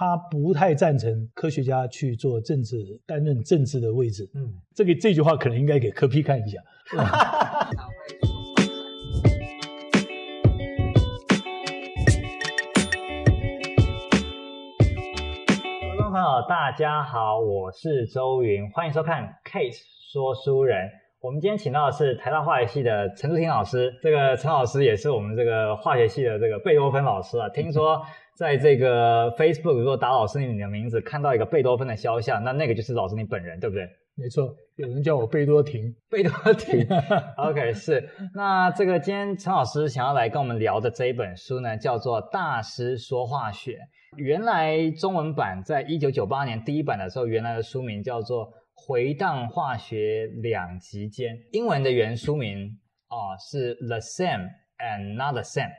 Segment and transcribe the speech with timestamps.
[0.00, 4.26] 他不太赞成科学家去做政治，担任政治的位置。
[4.34, 6.58] 嗯，这个这句话可能应该给柯批看一下。
[6.90, 6.96] 各
[15.98, 20.88] 位朋友，大家好，我是周云，欢迎收看 Case 说书人。
[21.20, 28.00] 我们今天请到的是台大化学系的陈竹廷老师，这个陈老师也是我们这个化学系的这个贝多芬老师啊，听说。
[28.40, 33.86] 在这个 Facebook，如果打老师你的名字，看到一个贝多芬的肖像，那那个就是老师你本人，对不对？
[34.16, 36.86] 没错，有人叫我贝多廷，贝多廷。
[37.36, 38.08] OK，是。
[38.34, 43.72] 那这个今天陈老师想要来跟我们聊的这一本书呢，叫做《大师说化学》。
[44.16, 52.56] 原来中文版在一九九八年第一版的时候，原来的书名叫做《回荡化学两极间》，英文的原书名
[53.08, 54.48] 啊、哦、是 The Same
[54.78, 55.72] and Not the Same。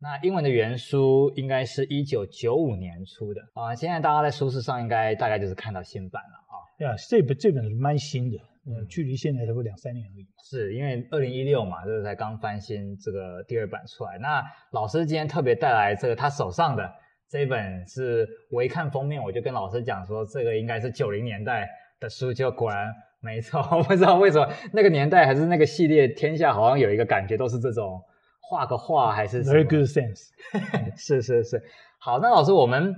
[0.00, 6.54] 那英文的原书应该是一九九五年出的啊，现在大家在书市上应该大概就是看到新版了啊。
[6.78, 10.26] 对啊，这本这本蛮新的，嗯，距离现在才不两三年而已。
[10.44, 14.16] 是因为二零一六嘛，就是才刚翻新这个第二版出来。
[14.18, 16.88] 那老师今天特别带来这个他手上的
[17.28, 23.58] 这一本，是我一看封面我就跟老师讲说，这个应该是九零年代的书，就果然没错。
[23.76, 28.00] 我不知道为什么那个年代还是那个系列，天下好像有一个感觉都是这种。
[28.48, 30.30] 画个画还是？Very good sense。
[30.96, 31.62] 是是是。
[32.00, 32.94] 好，那老师，我们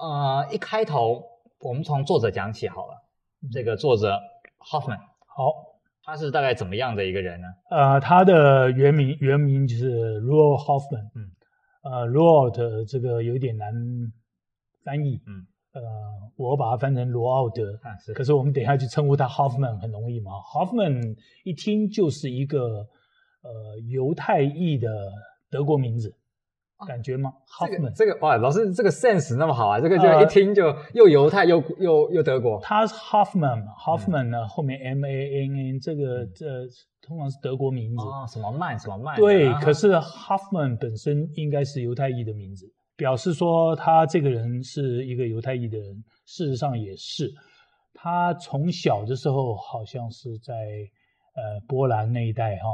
[0.00, 1.24] 呃一开头，
[1.58, 3.02] 我们从作者讲起好了。
[3.50, 4.16] 这个作者
[4.60, 5.52] Hoffman，好，
[6.04, 7.48] 他是大概怎么样的一个人呢？
[7.70, 11.10] 呃，他的原名原名就是 Roald Hoffman。
[11.16, 11.32] 嗯。
[11.82, 13.72] 呃，Roald 这个有点难
[14.84, 15.20] 翻译。
[15.26, 15.44] 嗯。
[15.72, 15.82] 呃，
[16.36, 17.72] 我把它翻成罗奥德。
[17.82, 18.14] 啊，是。
[18.14, 22.86] 可是我们等一下去称呼他 Hoffman 很容易嘛？Hoffman 一听就是一个。
[23.42, 24.88] 呃，犹太裔的
[25.50, 26.14] 德国名字，
[26.76, 32.60] 啊、感觉吗？Hoffman，这个、这个、哇，老师这个 sense 那么好啊，这个就一听就又犹太又、呃、又又德国。
[32.60, 36.46] 他是 Hoffman，Hoffman 呢、嗯、后面 M A N N 这个、嗯、这
[37.00, 39.16] 通常是德国名字啊，什么曼什么曼。
[39.16, 46.04] 对，啊、可是 Hoffman 本身应该是犹太裔的名字，表示说他这个人是一个犹太裔的人。
[46.26, 47.28] 事实上也是，
[47.92, 50.54] 他从小的时候好像是在
[51.34, 52.68] 呃波兰那一带哈。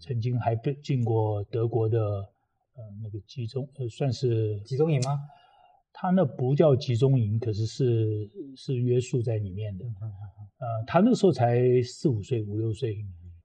[0.00, 5.18] 曾经还被进过德国的呃那个集中呃算是集中营吗？
[5.92, 9.84] 他那不叫集中营，可是是是约束在里面的。
[9.84, 12.96] 呃，他那时候才四五岁五六岁，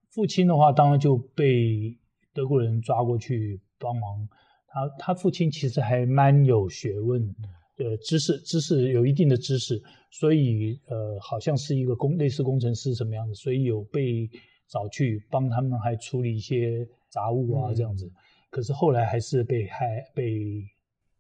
[0.10, 1.98] 父亲的话当然就被
[2.34, 4.28] 德国人抓过去帮忙。
[4.68, 7.36] 他他父亲其实还蛮有学问
[7.76, 9.82] 的知识，知识有一定的知识，
[10.12, 14.30] 所以呃好像是一个工类似工程师什么样的，所以有被。
[14.68, 18.06] 找去帮他们，还处理一些杂物啊，这样子。
[18.06, 18.12] 嗯、
[18.50, 20.64] 可是后来还是被害被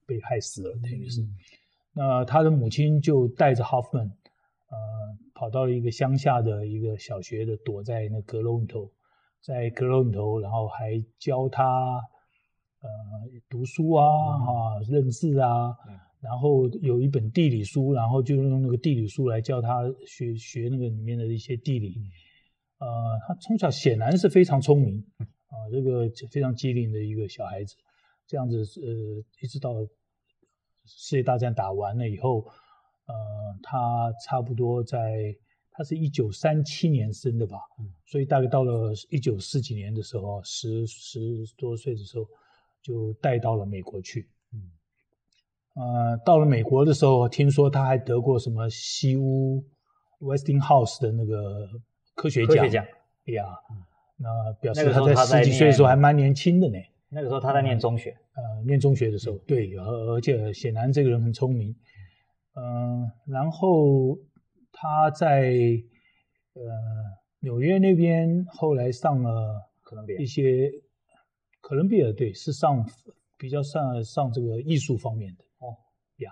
[0.05, 1.21] 被害死了，等于是。
[1.21, 1.35] 嗯、
[1.93, 4.09] 那他的母亲就带着 Hoffman，
[4.69, 4.77] 呃，
[5.33, 8.91] 跑到了一个乡下的一个小学的，躲在那阁楼里头，
[9.41, 12.01] 在阁楼里头，然后还教他
[12.81, 12.89] 呃
[13.49, 14.03] 读书啊，
[14.39, 15.69] 哈、嗯，认字啊。
[15.87, 21.95] 嗯、然后有一本地理书，然后就用那个地理书来教他学学那个里面的一些地理。
[21.97, 22.11] 嗯
[22.79, 27.75] 呃，他从小显然是非常聪明，啊，这个非常机灵的一个小孩子，
[28.27, 29.73] 这样子，呃，一直到
[30.85, 32.45] 世界大战打完了以后，
[33.07, 33.15] 呃，
[33.63, 35.35] 他差不多在，
[35.71, 37.57] 他是一九三七年生的吧，
[38.05, 41.19] 所以大概到了一九四几年的时候，十十
[41.57, 42.27] 多岁的时候，
[42.83, 44.71] 就带到了美国去，嗯，
[45.73, 49.65] 呃，到了美国的时候，听说他还得过什么西屋
[50.19, 51.67] Westinghouse 的那个。
[52.17, 52.83] 科学奖，
[53.27, 53.45] 哎呀，
[54.17, 56.77] 那表示他在十几岁的时候还蛮年轻的呢。
[57.09, 61.75] 那个时候他在念中学，呃，念中学的时候，对，而而且显然这个人很聪明，
[62.55, 64.17] 嗯、呃，然后
[64.71, 65.43] 他在
[66.53, 66.61] 呃
[67.39, 70.71] 纽约那边后来上了可能一些
[71.61, 72.83] 哥伦比亚，对，是上
[73.37, 75.77] 比较上上这个艺术方面的哦
[76.17, 76.31] 呀，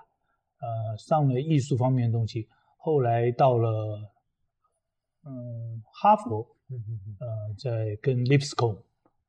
[0.61, 4.11] 呃，上了艺术方面的东西，后来到了。
[5.25, 6.47] 嗯，哈佛，
[7.19, 8.77] 呃，在跟 Lipscomb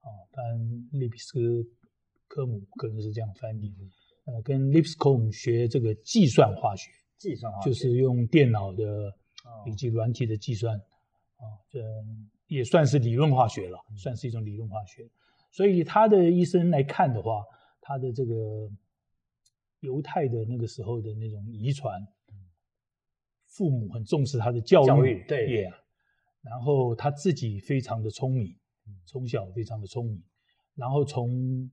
[0.00, 1.66] 啊，当然利比斯
[2.28, 3.74] 科姆可能是这样翻译，
[4.26, 9.10] 呃，跟 Lipscomb 学这个计算化学，计算化学就是用电脑的
[9.66, 11.80] 以及软体的计算，啊，这
[12.48, 15.08] 也算是理论化学了，算是一种理论化学。
[15.50, 17.42] 所以他的一生来看的话，
[17.80, 18.70] 他的这个
[19.80, 22.06] 犹太的那个时候的那种遗传，
[23.46, 25.74] 父母很重视他的教育，教育对，yeah.
[26.48, 28.54] 然后他自己非常的聪明，
[29.04, 30.22] 从小非常的聪明，
[30.76, 31.68] 然后从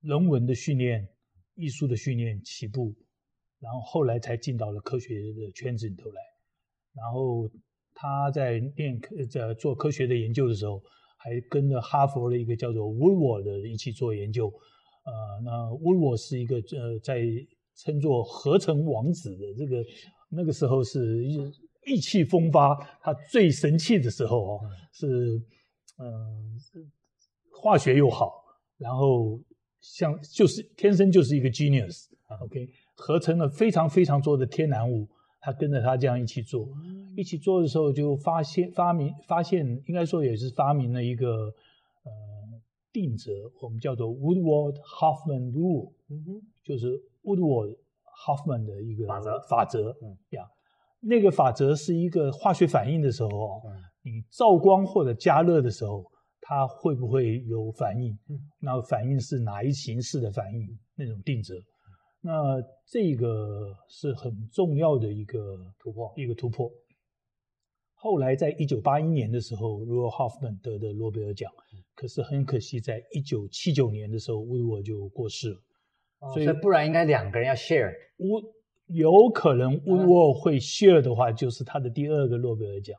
[0.00, 1.06] 人文的训练、
[1.54, 2.94] 艺术的训练起步，
[3.60, 6.20] 然后后来才进到了科学的圈子里头来。
[6.94, 7.50] 然后
[7.92, 10.82] 他在念科在做科学的研究的时候，
[11.18, 14.46] 还跟着哈佛的一个叫做 Woodward 的一起做研究。
[15.04, 15.12] 呃，
[15.44, 17.22] 那 Woodward 是一个呃在
[17.76, 19.84] 称作合成王子的这个
[20.30, 21.24] 那个时候是
[21.86, 24.60] 意气风发，他最神气的时候哦，
[24.92, 25.40] 是
[25.98, 26.82] 嗯、呃、
[27.60, 28.32] 化学又好，
[28.78, 29.40] 然后
[29.80, 35.08] 像就是天生就是一个 genius，OK，合成了非常非常多的天然物。
[35.44, 36.68] 他跟着他这样一起做，
[37.16, 42.12] 一起做的时候就发现发明发现，应该说也是发明了一个呃
[42.92, 46.86] 定则，我们叫做 Woodward-Hoffmann Rule，嗯哼，就是
[47.24, 49.40] Woodward-Hoffmann 的一个法则。
[49.48, 50.16] 法则，嗯。
[50.30, 50.48] 呀，
[51.02, 53.28] 那个法则是一个化学反应的时候，
[53.66, 56.04] 嗯，你照光或者加热的时候，
[56.40, 58.12] 它会不会有反应？
[58.28, 60.66] 嗯，那反应是哪一形式的反应？
[60.94, 61.54] 那种定则。
[62.20, 65.38] 那这个是很重要的一个
[65.80, 66.70] 突破，一个突破。
[67.94, 71.50] 后来在一九八一年的时候，Rudolf Hoffmann 得的诺贝尔奖，
[71.96, 75.60] 可是很可惜，在一九七九年的时候，乌尔就过世了。
[76.32, 77.92] 所以不然应该两个人要 share。
[78.18, 78.40] 乌
[78.86, 82.98] 有可能乌沃会 share 的话，就是他的第二个诺贝尔奖。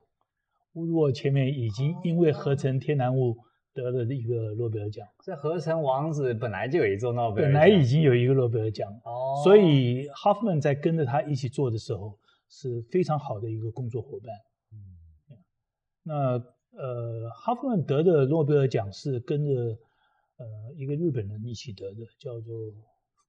[0.74, 3.38] 乌沃前面已经因为合成天然物。
[3.76, 5.04] 得了一个诺贝尔奖。
[5.26, 8.88] 这合成王子本来就有一座诺贝尔奖，本来已经有一个诺贝尔奖。
[9.04, 14.30] 哦，所以 Hoffman 在跟着他一起做的时候是非常好的一个工作伙伴。
[14.74, 14.78] 嗯，
[16.04, 16.14] 那
[16.78, 19.52] 呃，Hoffman 得的诺贝尔奖是跟着
[20.38, 20.46] 呃
[20.78, 22.56] 一个日本人一起得的，叫做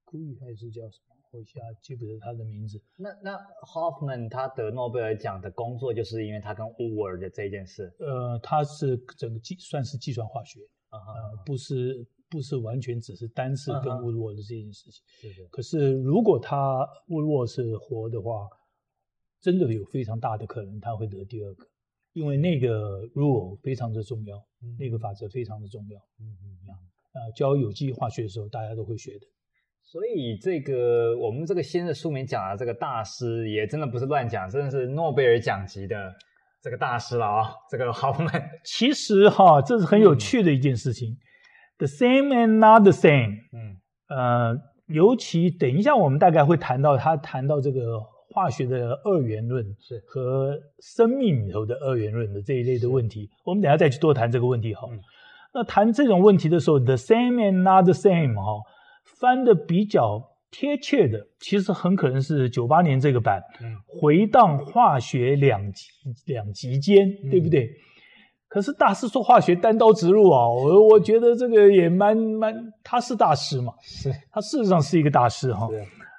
[0.05, 1.14] 福伊还是叫什么？
[1.31, 2.81] 我一下记不得他的名字。
[2.97, 7.93] 那那 Hoffman 他得诺贝尔奖的工作，就是因为他跟 Woodward 的这件事。
[7.99, 11.13] 呃，他是整个计算是计算化学，uh -huh.
[11.13, 15.03] 呃，不是不是完全只是单是跟 Woodward 的这件事情。
[15.07, 15.49] 是、uh -huh.
[15.49, 18.47] 可是如果他 Woodward 是活的话，
[19.41, 21.67] 真的有非常大的可能他会得第二个，
[22.13, 24.77] 因为那个 rule 非常的重要，uh.
[24.79, 25.99] 那个法则非常的重要。
[26.19, 26.69] 嗯嗯，
[27.13, 29.27] 啊，教有机化学的时候，大家都会学的。
[29.95, 36.13] 所以这个我们这个新的书名讲的这个大师也真的不是乱讲，真的是诺贝尔奖级的
[36.61, 37.53] 这个大师了啊！
[37.71, 38.29] 这个豪门
[38.65, 41.11] 其实哈，这是很有趣的一件事情。
[41.11, 41.17] 嗯、
[41.77, 43.37] The same and not the same。
[43.53, 43.77] 嗯，
[44.09, 44.57] 呃，
[44.87, 47.97] 尤其等一下我们大概会谈到他谈到这个
[48.33, 54.99] 化学的二元论是和生命里头的二元论的这一类的问题，我们等一下再去多谈这个问题哈、嗯。
[55.53, 58.59] 那谈这种问题的时候，the same and not the same 哈。
[59.05, 60.21] 翻的比较
[60.51, 65.87] 贴切的，其实很可能是九八年这个版，嗯，回荡化学两极
[66.25, 67.65] 两极间，对不对？
[67.65, 67.69] 嗯、
[68.47, 72.53] 可是大师说化学单刀直入啊，我我觉得这个也蛮蛮，
[72.83, 75.69] 他是大师嘛，是，他事实上是一个大师哈。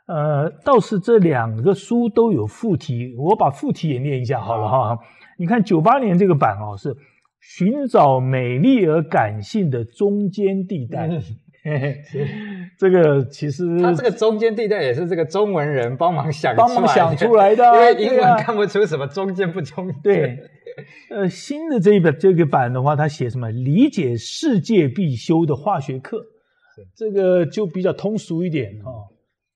[0.06, 4.90] 呃，倒是这两个书都有附题，我把附题也念一下好了哈。
[4.90, 4.98] 啊、
[5.38, 6.94] 你看九八年这个版哦，是
[7.40, 11.08] 寻找美丽而感性的中间地带。
[11.08, 11.22] 嗯
[12.78, 19.96] 这个其实，他这个中间地带也是这个中文人帮忙想帮忙想出来的， 因为英文看不出什么中间不中间。
[20.02, 20.38] 对，
[21.10, 23.50] 呃，新的这一本这个版的话，他写什么？
[23.50, 26.22] 理解世界必修的化学课，
[26.94, 29.08] 这个就比较通俗一点哦。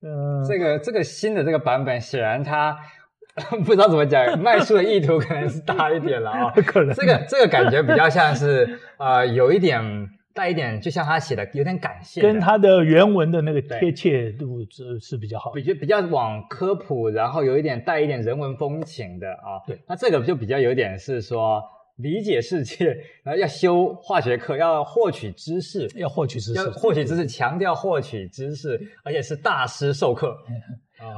[0.03, 2.77] 嗯，这个这个新的这个版本，显然他
[3.65, 10.09] 不知道怎么讲，卖书的意图可能是大一点了啊，可能这个这个感觉比较像是啊、呃，有一点。
[10.33, 19.59] 带一点，就像他写的，有点感性，跟他的原文的那个贴切度是是比较好，比较比较往科普，然后有一点带一点人文风情的啊。
[19.67, 21.61] 对，那这个就比较有点是说
[21.97, 30.37] 理解世界，然后要修化学课，要获取知识，要获取知识，要获取知识，强调获取知识，而且是大师授课。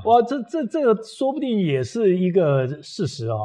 [0.04, 3.37] 哇，这这这个说不定也是一个事实啊。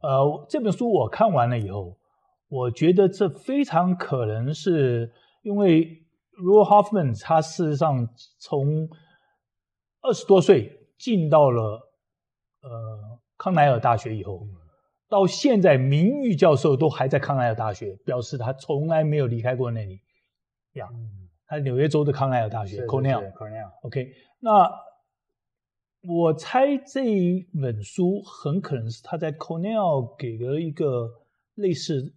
[0.00, 1.97] 呃，这本书我看完了以后。
[2.48, 5.12] 我觉得这非常可能是
[5.42, 5.84] 因为
[6.32, 8.88] Rudolf Hoffmann 他事实上从
[10.00, 11.90] 二十多岁进到了
[12.62, 14.46] 呃康奈尔大学以后，
[15.08, 20.00] 到现在名誉教授都还在康奈尔大学，表示他从来没有离开过那里。
[20.72, 20.88] 呀，
[21.46, 24.70] 他纽约州的康奈尔大学 Cornell，OK，那
[26.08, 31.10] 我猜这一本书很可能是他在 Cornell 给了一个
[31.54, 32.14] 类似。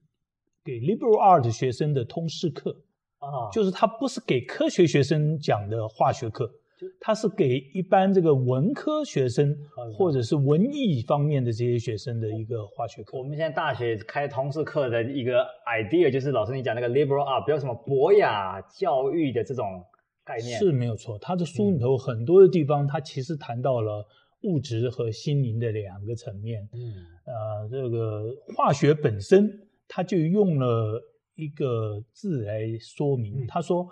[0.63, 2.71] 给 liberal art 学生的通识课
[3.19, 6.51] 啊，就是他不是给科学学生讲的化学课，
[6.99, 9.55] 他是给一般这个文科学生
[9.95, 13.17] 或者是文艺方面的这些学生的一个化学课。
[13.17, 19.65] 我们现在大学开通识课的一个 idea 就是老师你讲那个 liberal art，比如什么博雅教育的这种
[20.23, 21.17] 概念是没有错。
[21.19, 24.05] 他的书里头很多的地方，他其实谈到了
[24.43, 26.67] 物质和心灵的两个层面。
[26.73, 26.93] 嗯，
[27.25, 29.47] 呃，这个化学本身，
[29.93, 31.01] 他就用了
[31.35, 33.43] 一个字来说明。
[33.43, 33.85] 嗯、他说，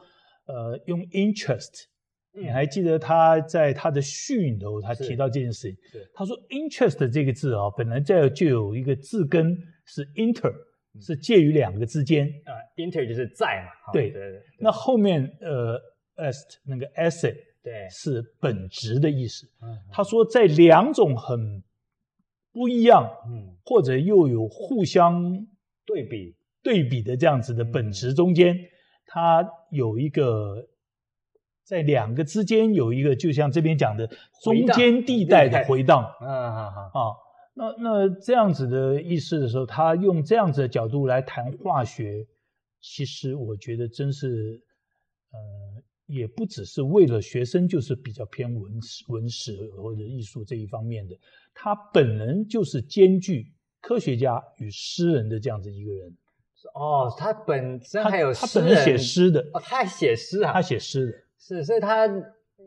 [0.45, 1.87] 呃，用 interest。
[2.31, 5.77] 你还记得他在他的序里头，他提到这件事情。
[6.13, 10.53] 他说 interest 这个字啊，本来在就有一个字根是 inter，
[11.01, 12.53] 是介于两个之间啊。
[12.77, 13.91] inter 就是在嘛。
[13.91, 14.41] 对对对。
[14.59, 15.77] 那后面呃
[16.15, 19.45] est 那个 esse 对是本质的意思。
[19.91, 21.61] 他说在两种很
[22.53, 25.47] 不一样，嗯，或者又有互相
[25.89, 28.55] 对比对比的这样子的本质中间，
[29.05, 30.67] 它有一个。
[31.69, 34.09] 在两个之间有一个，就像这边讲的
[34.41, 36.99] 中间地带的回荡，啊啊啊！
[37.53, 42.25] 那那这样子的意思的时候，他用这样子的角度来谈化学，
[42.81, 44.59] 其实我觉得真是，
[45.31, 51.15] 呃，也不只是为了学生，就是比较偏文史、文史或者艺术这一方面的。
[51.53, 56.15] 他本人就是兼具科学家与诗人的这样子一个人。
[56.73, 61.13] 哦，他本身还有他，他本人写诗的，哦，他还写诗啊，他写诗的。
[61.37, 62.05] 是，所以他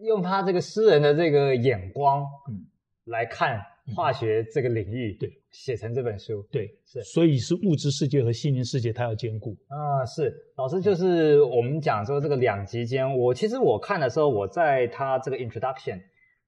[0.03, 2.65] 用他这个诗人的这个眼光，嗯，
[3.05, 3.61] 来看
[3.95, 9.55] 化学这个领域，对，写成这本书，对，是，所以是物质世界和心灵世界，他要兼顾。
[9.69, 16.01] 啊，是，老师就是我们讲说这个两极间，我其实我看的时候，我在他这个 introduction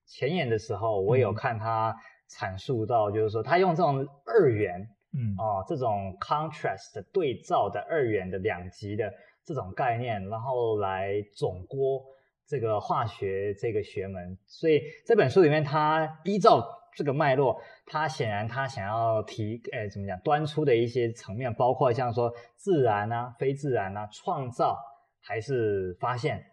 [0.07, 1.95] 前言的时候，我有看他
[2.37, 9.13] 阐述到，就是说他用这种二元，嗯，哦，这种 contrast 的对照的二元的两极的
[9.45, 12.03] 这种概念，然后来总括。
[12.47, 16.63] 这个化学这个学门，所以这本书里面，他依照
[16.95, 24.77] 这个脉络，他显然他想要提，诶，怎么讲，端出的一些层面，包括像说自然啊、非自然啊、创造
[25.23, 26.45] 还是发现，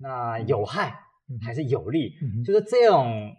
[0.00, 0.96] 那有害
[1.42, 3.34] 还是有利，嗯、就是这种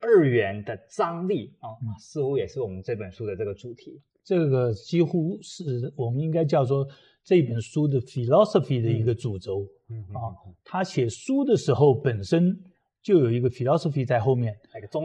[0.00, 4.00] 二元的张力啊、哦，似乎也是我们这本书的这个主题。
[4.24, 6.86] 这个几乎是我们应该叫做
[7.22, 9.66] 这本书的 philosophy 的一个主轴。
[10.12, 12.58] 啊，他写书的时候本身
[13.02, 14.52] 就有一个 philosophy 在后面。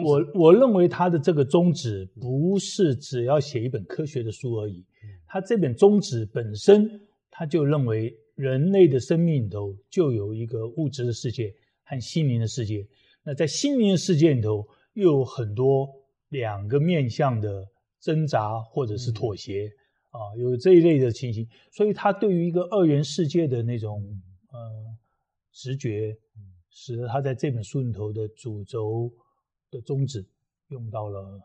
[0.03, 4.83] 我我认为他的这个宗旨不是只要写一本科学的书而已，
[5.27, 12.87] 他这本宗旨本身他就认为人类的生命里头就有一个物质的世界和心灵的世界。
[13.23, 15.87] 那在心灵世界里头又有很多
[16.29, 17.67] 两个面向的
[17.99, 19.71] 挣扎或者是妥协
[20.09, 21.47] 啊，有这一类的情形。
[21.71, 24.03] 所以他对于一个二元世界的那种。
[24.53, 24.59] 呃，
[25.53, 26.17] 直觉
[26.69, 29.09] 使得他在这本书里头的主轴
[29.69, 30.25] 的宗旨
[30.67, 31.39] 用到了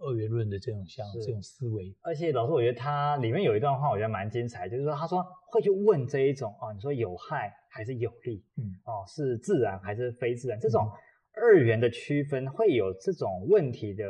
[0.00, 1.94] 二元论的这种像这种思维。
[2.02, 8.44] 而且老师，我觉得他里面有一段话，我觉得蛮精彩，就是说他说会去问这一种啊，你说有害还是有利？
[8.56, 10.58] 嗯，哦，是自然还是非自然？
[10.60, 10.88] 这种
[11.32, 14.04] 二元的区分会有这种问题的。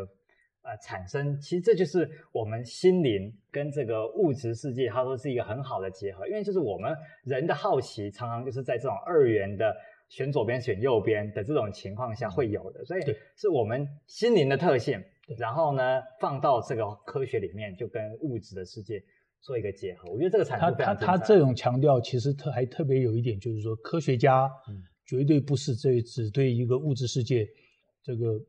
[0.68, 9.72] 呃，产生其实这就是我们心灵跟这个物质世界，它说是一个很好的结合，因为就是我们人的好奇，常常就是在这种二元的
[10.08, 13.02] 选左边选右边的这种情况下会有的，所以
[13.36, 15.00] 是我们心灵的特性。
[15.38, 19.02] 然后呢，放到这个科学里面，就跟物质的世界
[19.40, 20.10] 做一个结合。
[20.10, 24.50] 我觉得这个产生他他他这种强调，其实特还特别有一点，就是说科学家
[25.06, 27.46] 绝对不是这只对一个物质世界
[28.02, 28.40] 这个。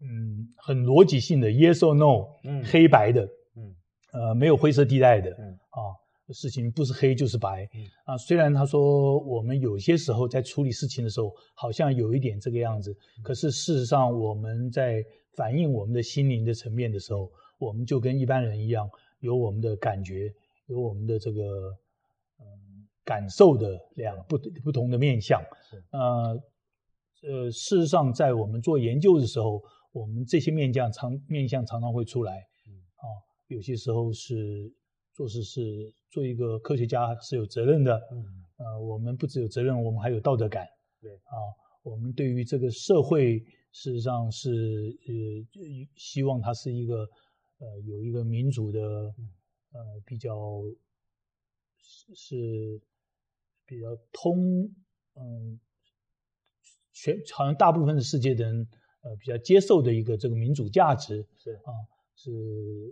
[0.00, 3.74] 嗯，很逻辑性的 yes or no，嗯，黑白的，嗯，
[4.12, 5.90] 呃，没有灰色地带的，嗯，啊，
[6.32, 15.04] 事情不是黑就是白，嗯，啊，虽然他说我们有些时候在处理事情的时候好像有一点这个样子，嗯，可是事实上我们在
[15.36, 18.88] 反映我们的心灵的层面的时候，我们就跟一般人一样，
[19.20, 20.32] 有我们的感觉，
[20.66, 21.70] 有我们的这个
[22.40, 26.42] 嗯感受的两不不同的面相，是，呃，
[27.22, 29.62] 呃，事实上在我们做研究的时候。
[29.90, 33.04] 我们这些面相常面相常常会出来，啊，
[33.48, 34.70] 有些时候是
[35.18, 38.24] 做事是做一个科学家是有责任的，嗯，
[38.58, 40.64] 呃，我们不只有责任，我们还有道德感，
[41.00, 41.34] 对，啊，
[41.82, 43.40] 我们对于这个社会
[43.72, 45.12] 事实上是呃
[45.96, 46.98] 希望它是一个
[47.58, 50.62] 呃有一个民主的呃比较
[51.80, 52.80] 是是
[53.66, 54.72] 比较通
[55.16, 55.58] 嗯
[56.92, 58.68] 全好像大部分的世界的人。
[59.00, 61.52] 呃，比较接受的一个这个民主价值是。
[61.52, 61.70] 啊，
[62.20, 62.32] 是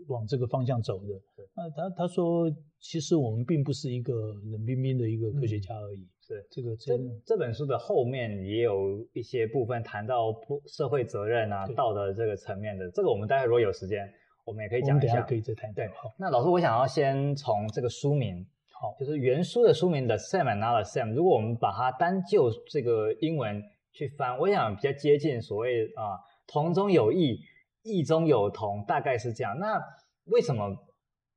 [0.07, 1.21] 往这个方向走的。
[1.57, 4.13] 那他他说，其实我们并不是一个
[4.53, 6.03] 冷冰冰的一个科学家而已。
[6.03, 12.89] 嗯、是这个这这本书的后面也有一些部分谈到不社会责任啊、道德这个层面的。
[12.93, 14.09] 这个我们待会如果有时间，
[14.45, 14.95] 我们也可以讲一下。
[14.95, 15.73] 我们等下可以再谈。
[15.75, 16.15] 对，好。
[16.17, 18.47] 那老师，我想要先从这个书名，
[18.81, 21.13] 好，就是原书的书名的 Same and Not the Same。
[21.13, 23.61] 如果我们把它单就这个英文。
[23.97, 27.41] 去翻，我想比较接近所谓啊同中有异，
[27.87, 29.57] 异中有同，大概是这样。
[29.59, 29.81] 那
[30.25, 30.77] 为什么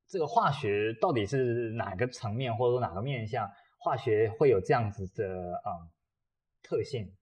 [0.08, 5.70] 这个化学到底是哪个层面，或者说哪个面向，化学会有这样子的嗯
[6.64, 7.14] 特性？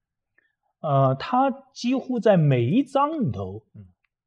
[0.80, 3.64] 呃，它几乎在每一章里头，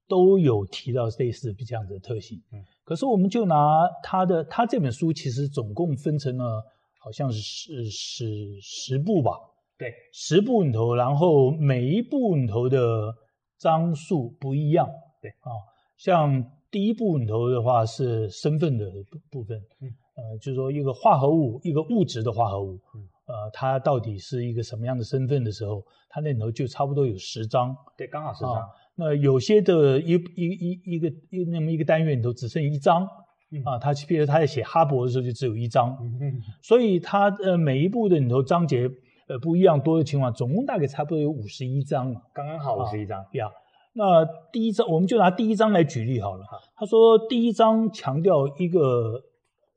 [0.07, 2.43] 都有提到类似这样子的特性。
[2.53, 3.57] 嗯，可是我们就拿
[4.03, 6.63] 他的，他这本书其实总共分成了
[6.99, 9.33] 好像是十十十部吧？
[9.79, 13.15] 对，十部里头，然后每一部里头的
[13.61, 14.89] 章数不一样。
[15.23, 15.55] 对啊，
[15.97, 18.91] 像第一部里头的话是身份的
[19.31, 23.07] 部分，嗯，呃，就是说一个化合物，一个物质的化合物，嗯。
[23.27, 28.55] 呃，它到底是一个什么样的身份的时候，它那里头就差不多有十章，对，刚好十章。
[28.55, 33.07] 啊，那有些的一一一一个一那么一个单元里头只剩一张，
[33.53, 38.91] 嗯、啊，他比如他在写哈勃的时候就只有一章，嗯、所以他呃每一部的里头章节
[39.31, 43.25] 呃不一样多的情况，总共大概差不多有五十一章，刚刚好五十一章。
[43.35, 43.49] 呀，
[43.93, 46.45] 那第一章我们就拿第一章来举例好了。
[46.75, 49.23] 他说第一章强调一个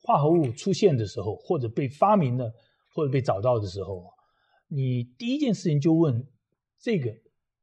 [0.01, 2.51] 化合物出现的时候，或者被发明的。
[2.95, 4.03] 或者被找到的时候，
[4.67, 6.27] 你第一件事情就问
[6.79, 7.11] 这个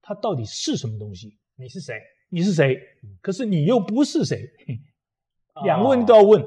[0.02, 1.38] 它到底是什么东西？
[1.56, 1.94] 你是谁？
[2.30, 2.76] 你是谁？
[3.22, 4.44] 可是你又不是谁，
[5.64, 6.44] 两个问题都要问，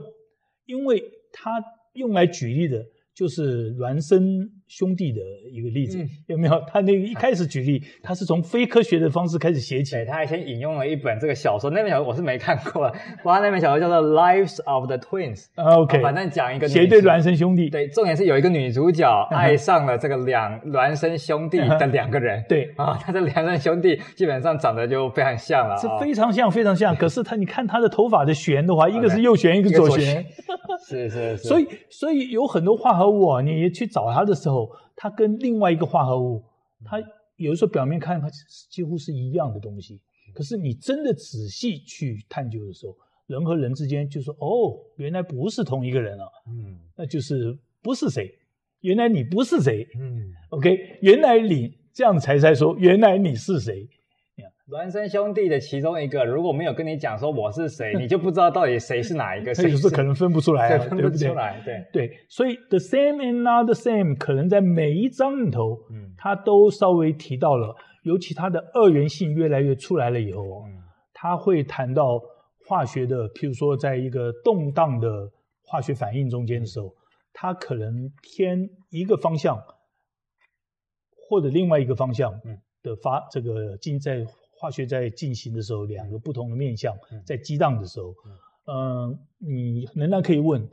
[0.66, 2.86] 因为他用来举例的。
[3.16, 6.60] 就是孪生兄弟的一个例子，嗯、有没有？
[6.68, 9.92] 他那个一开始举例，他是从非科学的方式开始写起。
[9.92, 15.46] 对，他还先引用了一本这个小说，那本小说我是没看过的，不过那本小说叫做《Lives of the Twins》。
[15.80, 17.70] OK，反正讲一个写对孪生兄弟。
[17.70, 22.44] 对，重点是有一个女主角爱上了这个两孪生兄弟的两个人。
[22.50, 26.96] 对啊，他这两个兄弟基本上长得就非常像了，是非常像，非常像。
[26.96, 30.26] 可是他，你看他的头发的旋的话， 一个是右旋，一个左旋。
[30.88, 31.44] 是是是。
[31.44, 34.63] 所以，所以有很多化合物啊，你去找他的时候，
[34.96, 36.44] 它跟另外一个化合物，
[36.84, 37.02] 它
[37.38, 38.30] 有的时候表面看它
[38.70, 40.00] 几乎是一样的东西，
[40.34, 42.96] 可是你真的仔细去探究的时候，
[43.28, 48.34] 人和人之间就说哦，原来不是同一个人啊，嗯，那就是不是谁，
[48.82, 53.88] 原来你不是谁，嗯，OK，原来你这样才才说，原来你是谁。
[54.70, 59.52] 孪生兄弟的其中一个，如果没有跟你讲说我是谁，你就不知道到底谁是哪一个。
[59.56, 61.62] 谁是可能分不出来，啊，分不出来。
[61.66, 70.80] 对对，对，所以 the same and not the same 可能在每一章里头，嗯，他都稍微提到了，尤其他的二元性越来越出来了以后，嗯，
[71.14, 72.18] 他会谈到
[72.66, 75.30] 化学的，譬如说在一个动荡的
[75.66, 76.90] 化学反应中间的时候，
[77.34, 79.62] 它可能偏一个方向，
[81.28, 82.32] 或者另外一个方向
[82.82, 84.26] 的发这个进在。
[84.64, 88.16] 化学在进行的时候，两个不同的面向在激荡的时候，
[88.66, 90.66] 嗯，呃、你仍然可以问，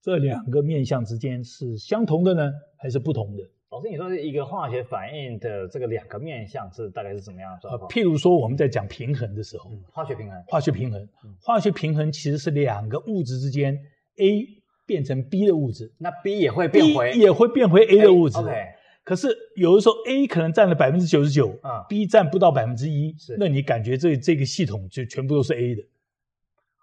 [0.00, 3.42] 这两个面向之间是相同的呢，还是不同的？
[3.72, 7.90] 老师，你说是一个化学反应的这个两个面向是大概是怎么样的状况？
[7.90, 11.08] 譬如说我们在讲平衡的时候，嗯、化学平衡，化学平衡，
[11.42, 13.74] 化学平衡其实是两个物质之间
[14.18, 14.46] A
[14.86, 18.38] 变成 B 的物质，那 B 也会变回也会变回 A 的物质。
[19.06, 25.82] 可是有的时候 A 可能占了百分之九十九啊，B 占不到百分之一，那你感觉这这个系统就全部都是 A 的。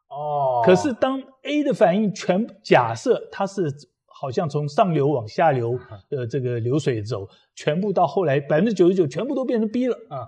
[0.08, 0.62] 哦。
[0.66, 3.70] 可是当 A 的反应全假设它是
[4.06, 5.78] 好像从上流往下流
[6.10, 10.24] 的这个流水走，全部到后来百分之九十九全部都变成 B 了啊。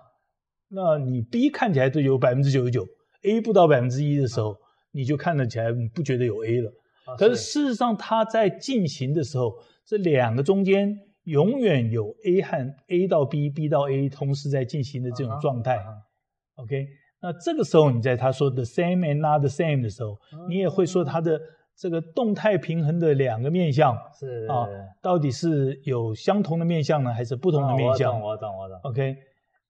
[0.68, 2.86] 那你 B 看起来都有百分之九十九
[3.24, 4.58] ，A 不到百分之一的时候，
[4.92, 6.74] 你就看得起来不觉得有 A 了。
[7.18, 9.54] 可是事实上它在进行的时候，
[9.86, 11.00] 这两个中间。
[11.26, 15.78] 永远有 A 和 A 到 B，B 到 A 同时在进行的这种状态。
[15.78, 16.88] Uh -huh.，OK，
[17.22, 20.48] 那这个时候你在他说 the same and not the same 的时候，uh.
[20.48, 21.40] 你也会说它的
[21.76, 24.68] 这个动态平衡的两个面相是啊，
[25.02, 28.26] 到底是有相同的面相呢，还是不同的面向？Uh -huh.
[28.26, 28.92] 我懂，我懂，我懂。
[28.92, 29.16] OK，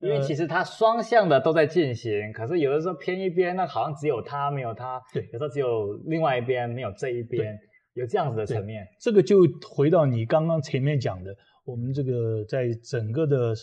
[0.01, 7.57] 因为其实它双向的都在进行，可是有的时候偏一边，那好像只有它没有它；对，有时候只有另外一边没有这一边。
[7.95, 13.55] 有这样子的层面，这个就回到你刚刚前面讲的，我们这个在整个的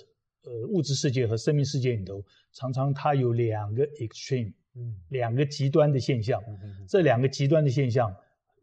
[0.44, 8.10] 呃物质世界和生命世界里头，常常它有两个 extreme，嗯，两个极端的现象，嗯哼哼，这两个极端的现象，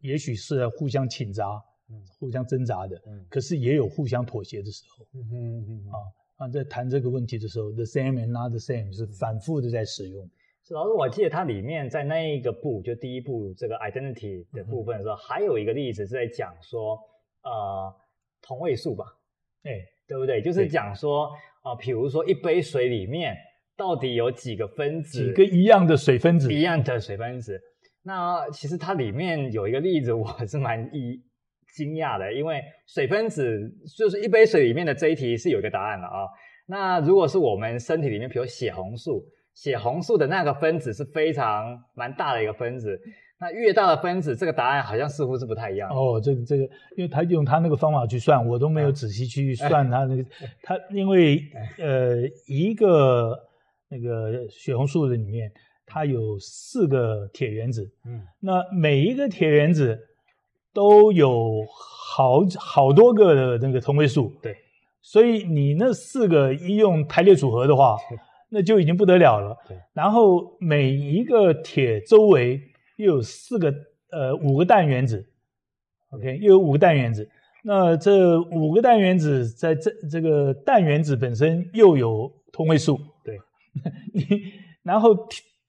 [0.01, 5.97] 也许是互相倾轧，嗯，互相挣扎的，嗯，可是也有互相妥协的时候，嗯哼嗯哼，啊
[6.37, 10.27] 啊，在谈这个问题的时候，the same and not the same 是反复的在使用。
[10.69, 16.95] 老师，我记得它里面在那一个部，就第一部这个 identity 的部分的时候，嗯、还有一个例子是在讲说，
[17.43, 17.93] 呃，
[18.41, 19.05] 同位素吧，
[19.63, 19.71] 哎，
[20.07, 20.41] 对不对？
[20.41, 21.25] 就是讲说，
[21.63, 23.35] 啊、呃，比如说一杯水里面
[23.75, 27.59] 到底有几个分子，几个一样的水分子，一样的水分子。
[28.03, 31.19] 那其实它里面有一个例子，我是蛮意
[31.75, 33.59] 惊讶的，因为水分子
[33.97, 36.27] 就是一杯水里面的这一题是有一个答案的啊。
[36.67, 39.25] 那如果是我们身体里面，比如血红素，
[39.61, 42.97] 血红素的那个分子是非常蛮大的一个分子。
[43.41, 45.89] 那越大的分子，这个答案好像似乎是不太一样。
[45.89, 46.63] 哦，这个这个，
[46.95, 50.23] 因为他用他那个方法去算，我都没有仔细去算他那个。
[50.63, 51.41] 他因为
[51.77, 52.17] 呃，
[52.47, 53.37] 一个
[53.89, 55.51] 那个血红素的里面，
[55.85, 57.89] 它有四个铁原子。
[58.05, 58.21] 嗯。
[58.39, 59.97] 那每一个铁原子
[60.73, 61.65] 都有
[62.15, 64.31] 好好多个的那个同位素。
[64.41, 64.55] 对。
[65.01, 67.97] 所以你那四个一用排列组合的话，
[68.49, 69.57] 那就已经不得了了。
[69.67, 69.77] 对。
[69.93, 72.61] 然后每一个铁周围。
[72.99, 73.73] 又有四个
[74.11, 75.25] 呃五个氮原子
[76.09, 77.29] ，OK，又有五个氮原子。
[77.63, 83.39] 那这五个氮原子在这这个氮原子本身又有同位素，对。
[84.13, 84.51] 你
[84.83, 85.15] 然后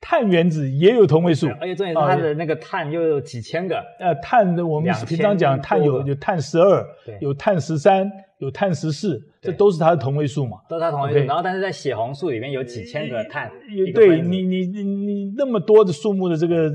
[0.01, 3.77] 碳原子也有同位素，而且重点是它的那个碳又有几千个。
[3.99, 6.87] 呃，碳的我们平常讲碳有有碳十二，
[7.21, 10.59] 有碳十三，有碳十四，这都是它的同位素嘛？
[10.69, 11.19] 都是它同位素。
[11.27, 13.51] 然后但是在血红素里面有几千个碳，
[13.95, 16.71] 对你你你你那么多的数目的这个。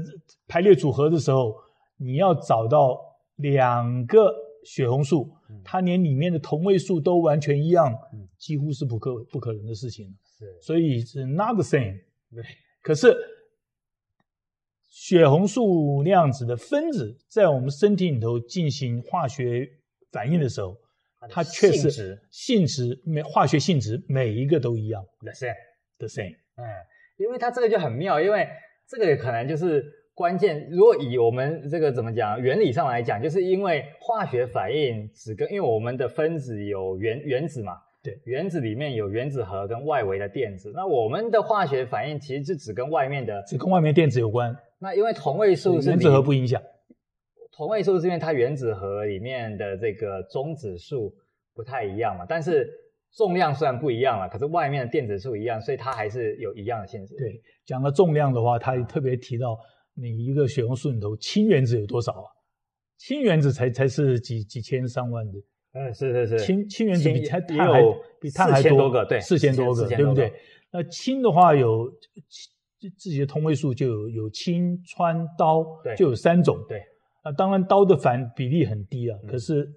[0.48, 1.56] 排列组合的时候，
[1.98, 3.00] 你要找到
[3.38, 4.32] 两个
[4.64, 10.06] 血红素，嗯、它连里面的同位素都完全一样，嗯、几乎是不可不可能的事情。
[10.38, 11.98] 是，所以是 not the same。
[12.32, 12.44] 对，
[12.86, 13.18] 可是
[14.88, 19.68] 血红素那样子的分子在我们身体里头进行化学
[20.12, 20.78] 反应的时候，
[21.28, 26.36] 它确实性质每化学性质每一个都一样，the same，the same。
[26.58, 26.64] 嗯，
[27.18, 28.48] 因为它这个就很妙，因为
[28.88, 29.84] 这个可能就是。
[30.18, 37.74] 关键，如果以我们这个怎么讲，原理上来讲，就是因为化学反应只跟，因为我们的分子有原原子嘛，
[38.06, 44.56] 对，原子里面有原子核跟外围的电子，那我们的化学反应其实是只跟外面的，只跟外面电子有关。
[44.80, 46.62] 那因为同位素是原子核不影响，
[47.52, 51.14] 同位素是因为它原子核里面的这个中子数
[51.54, 52.70] 不太一样嘛，但是
[53.12, 57.16] 重量虽然不一样了，可是外面的电子数一样，所以它还是有一样的性质。
[57.18, 59.58] 对，讲到重量的话，它特别提到。
[59.98, 62.28] 你一个血红素里头氢原子有多少啊？
[62.98, 65.40] 氢原子才才是几几千上万的。
[65.76, 66.46] 嗯，是是是。
[66.46, 67.82] 氢氢原子比碳碳还
[68.22, 70.32] 比碳还多个，对，四千多个，对不对？
[70.72, 71.92] 那氢的话有
[72.98, 76.58] 自己的同位素就有有氢、氚、氘，就有三种。
[76.70, 76.82] 对。
[77.24, 79.68] 那当然氘的反比例很低啊，可是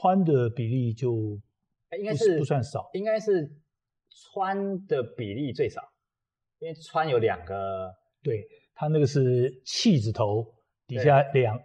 [0.00, 1.40] 氚的比例就
[1.98, 3.50] 应该是不算少，应该是
[4.34, 5.80] 氚的比例最少，
[6.58, 7.90] 因为氚有两个，
[8.22, 8.46] 对。
[8.74, 10.44] 它那个是气字头，
[10.88, 11.56] 底下两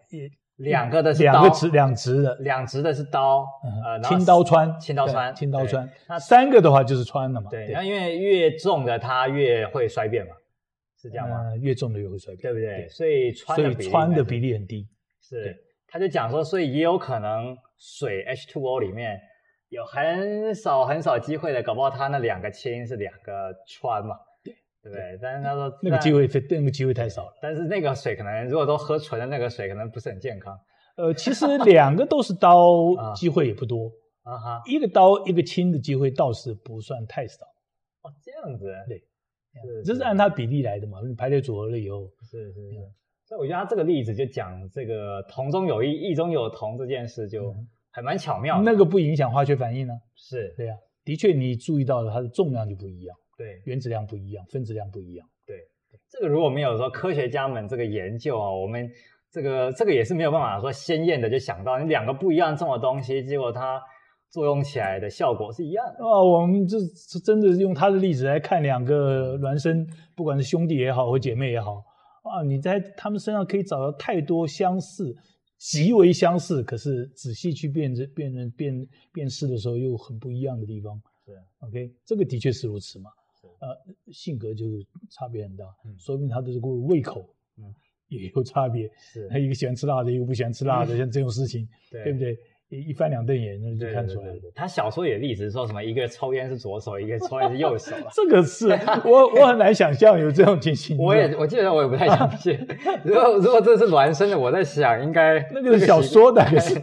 [0.58, 3.46] 两个的是两个直两直的，两直的是刀，
[3.86, 5.88] 呃，轻刀穿，轻刀穿，轻刀穿。
[6.08, 7.50] 那三个的话就是穿了嘛？
[7.52, 10.34] 对，那因为越重的它越会衰变嘛，
[11.00, 11.56] 是这样吗？
[11.62, 12.90] 越重的越会衰变，对不对？
[12.90, 14.88] 所以氚所以氚的比例很低。
[15.22, 15.56] 是，
[15.88, 19.20] 他就讲说，所以也有可能水 H2O 里面
[19.70, 24.16] 有很少很少机会的，搞不好它那两个氢是两个穿嘛。
[24.92, 27.34] 对，但是他说那个机会，那个机会太少了。
[27.42, 30.58] 但是那个水可能，如果都喝纯的那个水，可能不是很健康。
[30.98, 33.92] 呃，其实两个都是刀， 机会也不多
[34.24, 34.62] 啊哈。
[34.66, 37.46] 一个刀一个氢的机会倒是不算太少。
[38.04, 38.66] 哦，这样子。
[38.88, 39.02] 对，
[39.86, 41.00] 这是按它比例来的嘛？
[41.08, 42.10] 你排列组合了以后。
[42.30, 42.78] 是是是。
[43.28, 47.54] 所以我觉得他这个例子就讲这个同中有异，异中有同这件事，就
[47.92, 48.62] 还蛮巧妙。
[48.62, 49.94] 那个不影响化学反应呢？
[50.16, 50.74] 是对呀，
[51.04, 53.14] 的确你注意到了它的重量就不一样。
[53.38, 55.28] 对，原子量不一样，分子量不一样。
[55.46, 55.56] 对，
[56.10, 58.90] 这个如果没有说科学家们这个研究啊，我们
[59.32, 63.80] 这个这个也是没有办法说鲜艳的就想到，你两个不一样重的东西，结果它
[64.32, 66.04] 作用起来的效果是一样的。
[66.04, 71.84] 哦，我们这是真的是用他的例子来看两个孪生，不管是兄弟也好或姐妹也好，
[72.24, 75.16] 啊，你在他们身上可以找到太多相似，
[75.60, 81.00] 极为相似，可是仔细去辨认、辨认、辨辨识的时候又很不一样的地方。
[81.26, 83.12] 是，OK，这个的确是如此嘛。
[83.60, 83.76] 呃，
[84.12, 84.66] 性格就
[85.10, 87.74] 差别很大，嗯说明他的这个胃口，嗯，
[88.08, 88.90] 也有差别。
[88.98, 91.68] 是，他一个喜欢吃辣的，一个不喜欢吃辣的， 像这种事情，
[92.04, 92.38] 对不对？
[92.70, 94.34] 一一翻两瞪眼，那就看出来了。
[94.54, 97.96] 他小说也例子说什么，一个抽烟是左手，一个抽烟是右手。
[98.14, 98.68] 这个是
[99.06, 100.98] 我我很难想象有这种情形。
[100.98, 102.60] 我也我记得我也不太相信。
[103.06, 106.76] 如果如果这是孪生的，我在想应该 那个是小说的，是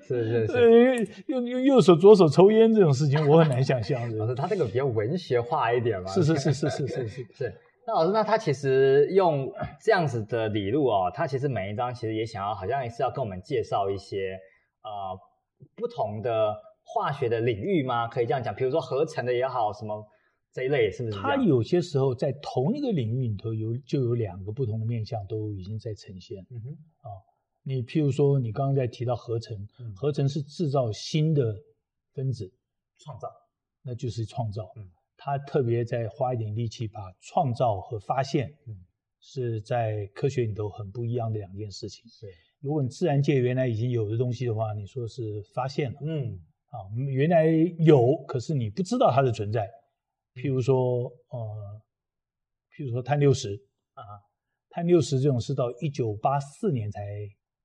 [0.00, 1.08] 是是是。
[1.26, 4.00] 用用右手左手抽烟这种事情，我很难想象。
[4.16, 6.06] 老师，他这个比较文学化一点嘛？
[6.06, 7.54] 是是是是是是是是。
[7.84, 9.52] 那老师，那他其实用
[9.82, 14.38] 这样子的理路哦，他其实每一章其实也想要，好像也是要跟我们介绍一些。
[14.84, 15.18] 呃，
[15.74, 18.06] 不同的化学的领域吗？
[18.06, 20.06] 可以这样讲，比如说合成的也好，什么
[20.52, 21.16] 这一类是不是？
[21.18, 26.46] 它有些时候在同一个领域里头有就有两个不同的面向都已经在呈现。
[26.50, 26.68] 嗯哼，
[27.00, 27.08] 啊，
[27.62, 31.56] 你譬如说你刚刚在提到合成，嗯、合成是制造新的
[32.12, 32.52] 分子，
[32.98, 33.28] 创造，
[33.82, 34.70] 那就是创造。
[34.76, 38.84] 嗯，他特别在花一点力气把创造和发现，嗯，
[39.18, 42.04] 是在科学里头很不一样的两件事情。
[42.20, 42.30] 对，
[42.64, 47.44] 如果你自然界原来已经有的东西的话，你说是发现了，嗯，啊，原来
[47.80, 49.68] 有，可是你不知道它的存在。
[50.32, 51.82] 譬如说，呃，
[52.74, 53.50] 譬如说碳六十
[53.92, 54.02] 啊，
[54.70, 57.02] 碳六十这种是到一九八四年才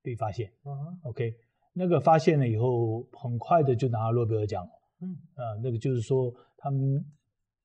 [0.04, 0.52] 被发现。
[0.66, 1.34] 嗯、啊、OK，
[1.72, 4.68] 那个发现了以后，很快的就拿了诺贝尔奖。
[5.02, 7.02] 嗯，啊，那个就是说，他们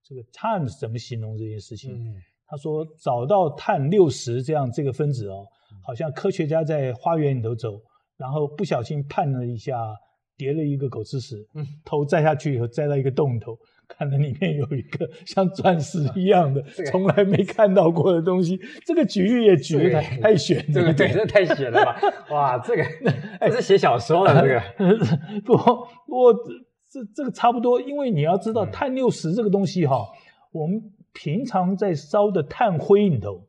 [0.05, 1.93] 这个碳怎么形容这件事情？
[1.93, 2.15] 嗯，
[2.47, 5.45] 他说找到碳六十这样这个分子哦，
[5.83, 7.81] 好像科学家在花园里头走，
[8.17, 9.75] 然后不小心碰了一下，
[10.37, 13.57] 叠了一个狗吃屎，嗯，头栽下去以后栽到一个洞里头。
[13.87, 18.59] 看到里面有一个 像钻石一样的，从来没看到过的东西。
[18.87, 21.13] 这个举例也举得太太悬，这个对？
[21.13, 22.01] 这太悬了吧？
[22.35, 22.83] 哇，这个
[23.41, 24.61] 这是写小说了这个。
[25.45, 26.33] 不不过
[26.91, 29.99] 这这个差不多，因为你要知道碳六十这个东西哈，
[30.51, 30.81] 我们
[31.13, 33.47] 平常在烧的炭灰里头，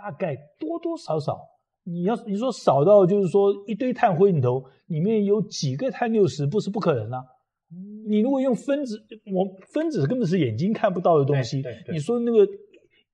[0.00, 1.38] 大概多多少少，
[1.84, 7.22] 你要你说少到就是说一堆碳灰里头里面有几个碳六十，不是不可能啊。
[8.08, 8.98] 你如果用分子，
[9.32, 11.62] 我分子根本是眼睛看不到的东西。
[11.92, 12.50] 你说那个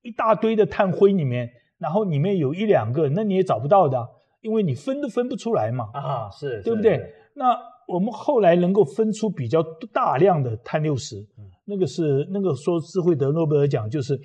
[0.01, 4.07] 一大堆的碳灰里面，然后里面有一两个，那你也找不到的，
[4.41, 5.89] 因为你分都分不出来嘛。
[5.93, 6.99] 啊，是，对不对？
[7.35, 7.55] 那
[7.87, 11.27] 我们后来能够分出比较大量的碳六十，
[11.65, 14.19] 那个是那个说是会得诺贝尔奖，就是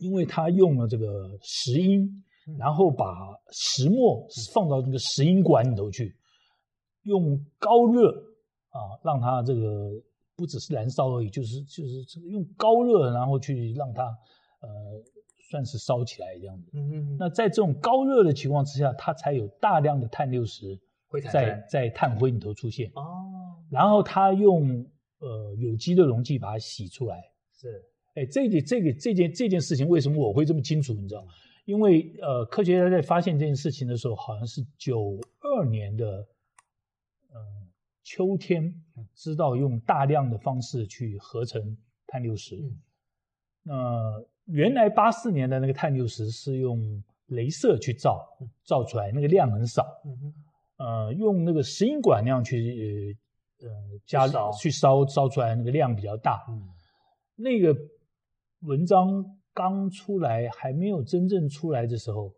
[0.00, 2.08] 因为他用了这个石英，
[2.58, 3.06] 然后把
[3.50, 6.14] 石墨放到这个石英管里头去，
[7.02, 8.12] 用高热。
[8.74, 9.88] 啊，让它这个
[10.34, 14.68] 不只是燃烧而已，就是就是这个用高热，然后去让它呃
[15.48, 16.72] 算是烧起来这样子。
[16.74, 17.16] 嗯嗯。
[17.16, 20.76] 那在这种高热的情况之下，它才有大量的碳六十
[21.32, 22.90] 在在碳灰里头出现。
[22.96, 23.62] 哦。
[23.70, 24.84] 然后它用
[25.20, 27.22] 呃有机的溶剂把它洗出来。
[27.52, 27.80] 是。
[28.14, 30.92] 哎，这个这个这件这件事情为什么我会这么清楚？
[30.94, 31.26] 你知道？
[31.64, 36.26] 因为呃科学家在发现这件事情的时候，好像是九二年的。
[38.06, 38.70] 秋天
[39.14, 41.74] 知道用大量的方式去合成
[42.06, 42.62] 碳六十，
[43.62, 48.22] 那原来八四年的那个碳六十是用镭射去照，
[48.62, 49.86] 照出来那个量很少，
[50.76, 53.16] 呃，用那个石英管那样去
[53.62, 53.68] 呃
[54.04, 56.44] 加去烧烧出来那个量比较大。
[57.36, 57.74] 那个
[58.64, 62.32] 文章刚出来还没有真正出来的时候，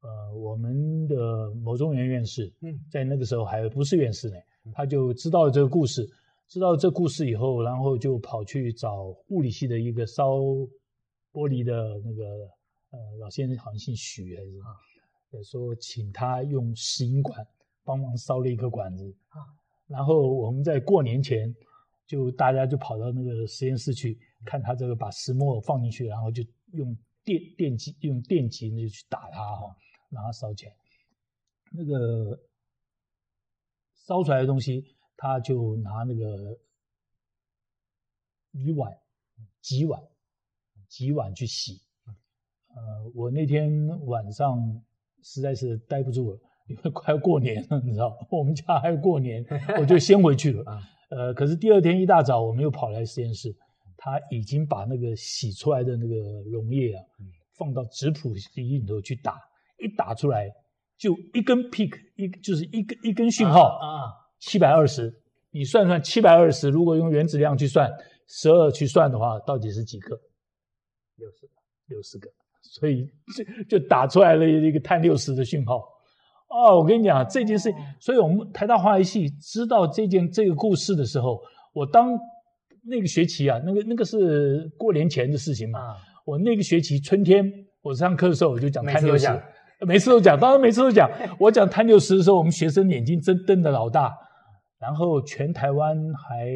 [0.00, 4.36] 呃，我们的某中原院士嗯在那个时候还不是院士呢。
[4.74, 6.06] 他就知道了这个故事，
[6.46, 10.36] 知道了这故事以后，然后就跑去找物理系的一个烧
[11.32, 11.72] 玻璃的
[12.04, 12.24] 那个
[12.90, 17.46] 呃老先生，好像姓许还是啊，说请他用石英管
[17.84, 19.40] 帮忙烧了一颗管子啊。
[19.86, 21.54] 然后我们在过年前
[22.06, 29.76] 就大家就跑到那个实验室去看他这个把石墨放进去，然后就用电电击用电击那就去打它哈，
[30.10, 30.72] 让它烧起来。
[31.72, 32.38] 那个。
[34.06, 36.58] 烧出来的东西，他就拿那个
[38.52, 38.90] 鱼碗、
[39.60, 40.00] 几碗、
[40.88, 41.82] 几碗去洗。
[42.74, 43.70] 呃，我那天
[44.06, 44.82] 晚上
[45.22, 49.44] 实在是待不住了，因为快要过年了，你知道，我们家还要过年，
[49.78, 50.64] 我就先回去了。
[51.10, 53.54] 呃，可是第二天一大早，我们又跑来实验室，
[53.98, 56.14] 他已经把那个洗出来的那个
[56.50, 57.04] 溶液啊，
[57.58, 59.34] 放到质谱仪里头去打，
[59.78, 60.48] 一打出来。
[60.96, 65.14] 就一根 peak，一就是一根一根讯号啊，七百二十，
[65.52, 67.88] 你算算七百二十，如果用原子量去算，
[68.26, 70.16] 十二去算的话，到底是几个？
[71.14, 71.52] 六十个，
[71.86, 72.28] 六十个，
[72.62, 73.08] 所以
[73.68, 75.76] 就就打出来了一个碳六十的讯号。
[76.48, 81.40] 哦，我跟你讲这件事，所以我们台大化学系知道这件这个故事的时候，
[81.72, 82.10] 我当
[82.88, 87.44] 那个学期啊，那个那个是过年前的事情嘛，我那个学期春天
[87.82, 89.28] 我上课的时候我就讲碳六十。
[89.86, 91.08] 每次都讲，当然每次都讲。
[91.38, 94.12] 我讲碳六十的时候，我们学生眼睛真瞪得老大。
[94.80, 96.46] 然后全台湾还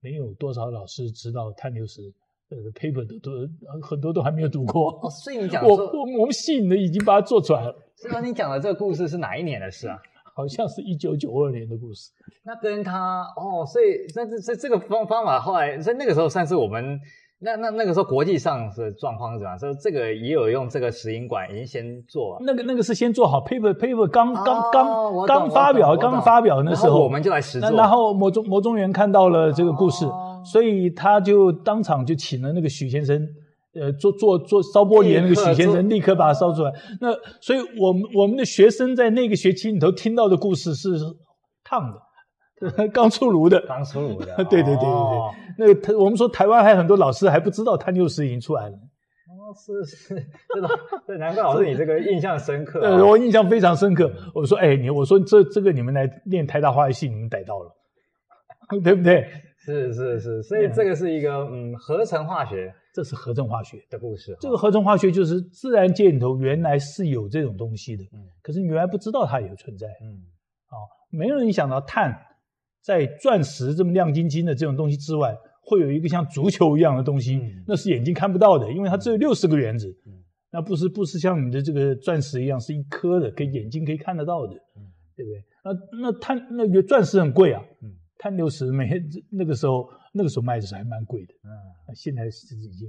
[0.00, 2.00] 没有多少老师知道碳六十
[2.48, 3.46] 呃 paper 都都
[3.82, 4.98] 很多都还没有读过。
[5.02, 7.76] 哦，所以你讲我我我们系里的已经把它做出来了。
[7.94, 9.98] 所以，你讲的这个故事是哪一年的事啊？
[10.36, 12.12] 好像是一九九二年的故事。
[12.44, 17.00] 那跟他哦，所以那这这这个方方法后来在那个时候算是我们。
[17.38, 19.58] 那那那个时候国际上的状况是怎样？
[19.58, 22.38] 说这个也有用这个石英管，已经先做。
[22.40, 27.70] 那个那个是先做好 paper paper 刚刚刚刚发表刚发表那时候，我们就来实做。
[27.72, 30.06] 然后牟宗牟宗元看到了这个故事，
[30.50, 33.22] 所以他就当场就请了那个许先生，
[33.80, 36.72] 呃，做做做烧玻璃的那个许先生，立刻把它烧出来。
[37.00, 40.88] 那所以我们我们的学生在那个学期里头听到的故事是
[41.62, 42.00] 烫的。
[42.94, 44.88] 刚出炉的，刚出炉的， 对对对对对。
[44.88, 48.72] 哦、那个台，我们说台湾还有很多老师还不知道碳六十已经出来了。
[48.72, 50.14] 哦，是是，
[50.54, 50.68] 这个
[51.06, 52.96] 对，难怪老师你这个印象深刻、啊。
[52.96, 54.10] 对，我印象非常深刻。
[54.34, 57.70] 我说，哎，你我说这这个你们来念台大化学系，你们逮到了，
[58.82, 59.28] 对不对？
[59.66, 64.36] 是是是，所以这个是一个嗯，合成化学，这是合成化学的故事。
[64.40, 70.22] 这个合成化学就是自然界里头原来是有这种东西的，嗯，可是你原来不知道它有存在，嗯，
[70.68, 70.78] 啊，
[71.10, 72.16] 没有人想到碳
[72.80, 80.12] 在钻石这么亮晶晶的这种东西之外，会有一个像足球一样的东西，嗯，那是眼睛看不到的，因为它只有六十个原子，嗯，
[80.52, 85.44] 那不是不是像你的这个钻石一样是一颗的，可以眼睛可以看得到的，嗯，对不对？
[85.64, 87.96] 那那碳那个钻石很贵啊，嗯。
[88.18, 88.88] 碳六十每
[89.30, 92.88] 那个时候那个时候卖的时候还蛮贵的，嗯，现在是已经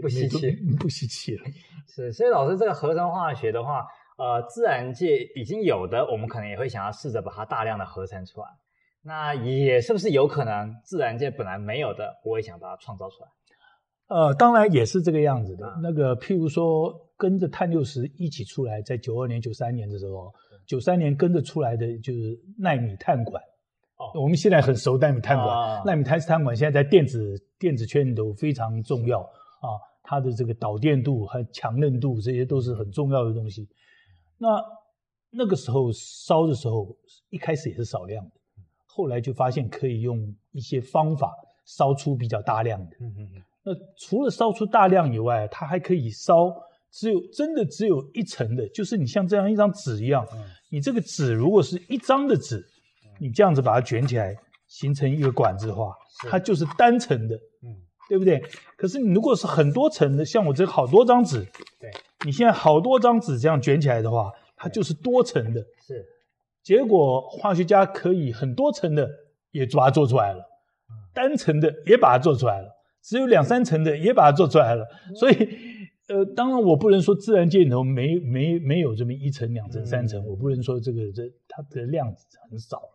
[0.00, 1.44] 不稀奇， 不稀奇了。
[1.88, 3.86] 是，所以老师这个合成化学的话，
[4.18, 8.46] 呃，自然界已经有的，我们可能也会想要试着把它大量的合成出来。
[9.02, 13.28] 那也是不是有可能自然界本来没有的，我也想把它创造出来？
[14.08, 15.66] 呃，当然也是这个样子的。
[15.66, 20.32] 嗯、那个譬如说跟着碳六十一起出来，在九二年、九三年的时候，
[20.66, 23.42] 九三年跟着出来的就是纳米碳管。
[24.16, 33.68] 哦，我们现在很熟奈米碳管，啊、米碳碳管现在在电子电子圈里都非常重要啊，它的这个导电度和强韧度这些都是很重要的东西。
[34.38, 34.48] 那
[35.30, 36.96] 那个时候烧的时候，
[37.28, 38.30] 一开始也是少量的，
[38.86, 41.30] 后来就发现可以用一些方法
[41.66, 42.96] 烧出比较大量的。
[43.00, 43.42] 嗯嗯嗯。
[43.62, 46.54] 那除了烧出大量以外，它还可以烧
[46.90, 50.26] 只有真的只有一层的，就是你像这样一张纸一样，
[50.70, 52.66] 你这个纸如果是一张的纸。
[53.18, 55.92] 你这样子把它卷起来，形成一个管子的话，
[56.28, 57.74] 它就是单层的，嗯，
[58.08, 58.42] 对不对？
[58.76, 61.40] 可是你如果是很多层的，像我这好多张纸，
[61.80, 61.90] 对，
[62.24, 66.04] 你现在好多张纸这样卷起来的话，它就是多层的，是。
[66.62, 69.08] 结果化学家可以很多层的
[69.52, 70.44] 也把它做出来了，
[71.14, 72.68] 单层的也把它做出来了，
[73.02, 75.75] 只有两三层的也把它做出来了，所以。
[76.08, 82.06] 呃，当然我不能说自然界里头没没没有这么一层、两层、三层，我不能说这个这它的量
[82.48, 82.92] 很少了。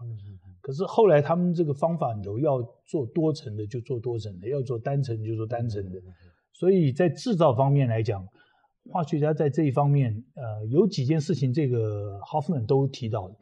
[0.62, 6.02] 可是后来他们这个方法里头要做多层的就做多层的，要做单层就做单层的。
[6.54, 8.26] 所以在制造方面来讲，
[8.90, 13.36] 化学家在这一方面，呃，有几件事情，这个 Hoffman 都提到的，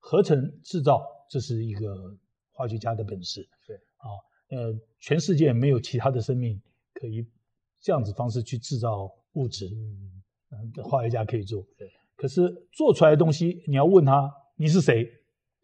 [0.00, 2.16] 合成制造这是一个
[2.50, 3.48] 化学家的本事。
[3.68, 4.08] 对啊，
[4.50, 6.60] 呃，全世界没有其他的生命
[6.94, 7.24] 可以。
[7.82, 11.62] 这样子方式去制造物质，嗯，化学家可以做。
[11.76, 15.04] 对，可是做出来的东西，你要问他你是谁？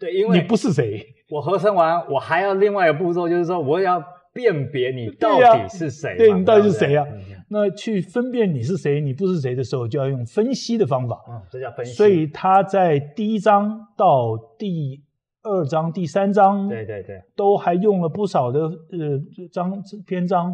[0.01, 1.07] 对，因为你不是谁。
[1.31, 4.03] 我合成完，我还要另外一个步骤，就是说我要
[4.33, 6.17] 辨别你到底是谁。
[6.17, 7.07] 对，你到底是谁啊？
[7.51, 11.25] 那去分辨你是谁，你不是谁的时候，就要用分析的方法。
[11.29, 11.93] 嗯，这叫分析。
[11.95, 15.03] 所以他在第一章到第
[15.43, 20.53] 二章、第三章，对对对，都还用了不少的呃章篇章。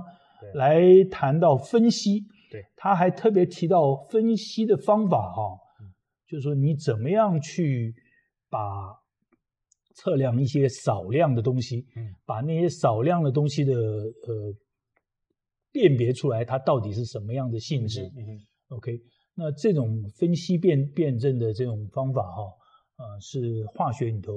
[0.52, 5.58] 来谈到分析，对，他还特别提到分析的方法哈，
[6.26, 7.94] 就是说你怎么样去
[8.48, 8.58] 把
[9.94, 14.54] 测量一些少量的东西，嗯，把那些少量的东西的呃
[15.72, 19.00] 辨别出来，它到底是什么样的性质，嗯，OK，
[19.34, 22.42] 那这种分析辨辨证的这种方法哈，
[22.98, 24.32] 呃，是化学里头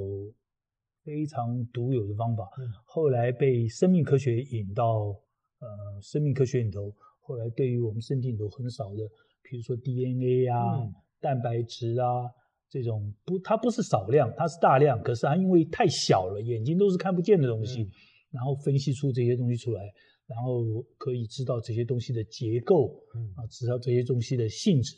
[1.03, 5.15] 非常独有的方法，嗯，后来被生命科学引到。
[5.59, 9.09] 呃，生命科学里头，后来对于我们身体里头很少的，
[9.41, 12.29] 比如说 DNA 啊、嗯、蛋白质啊
[12.69, 17.91] 这种，不，它不是少量，它是大量，可是它因为太小了，眼睛都是看不见的东西，嗯、
[18.31, 19.81] 然后分析出这些东西出来，
[20.27, 20.63] 然后
[20.97, 24.95] 可以知道这些东西的结构，嗯、啊，知道这些东西的性质。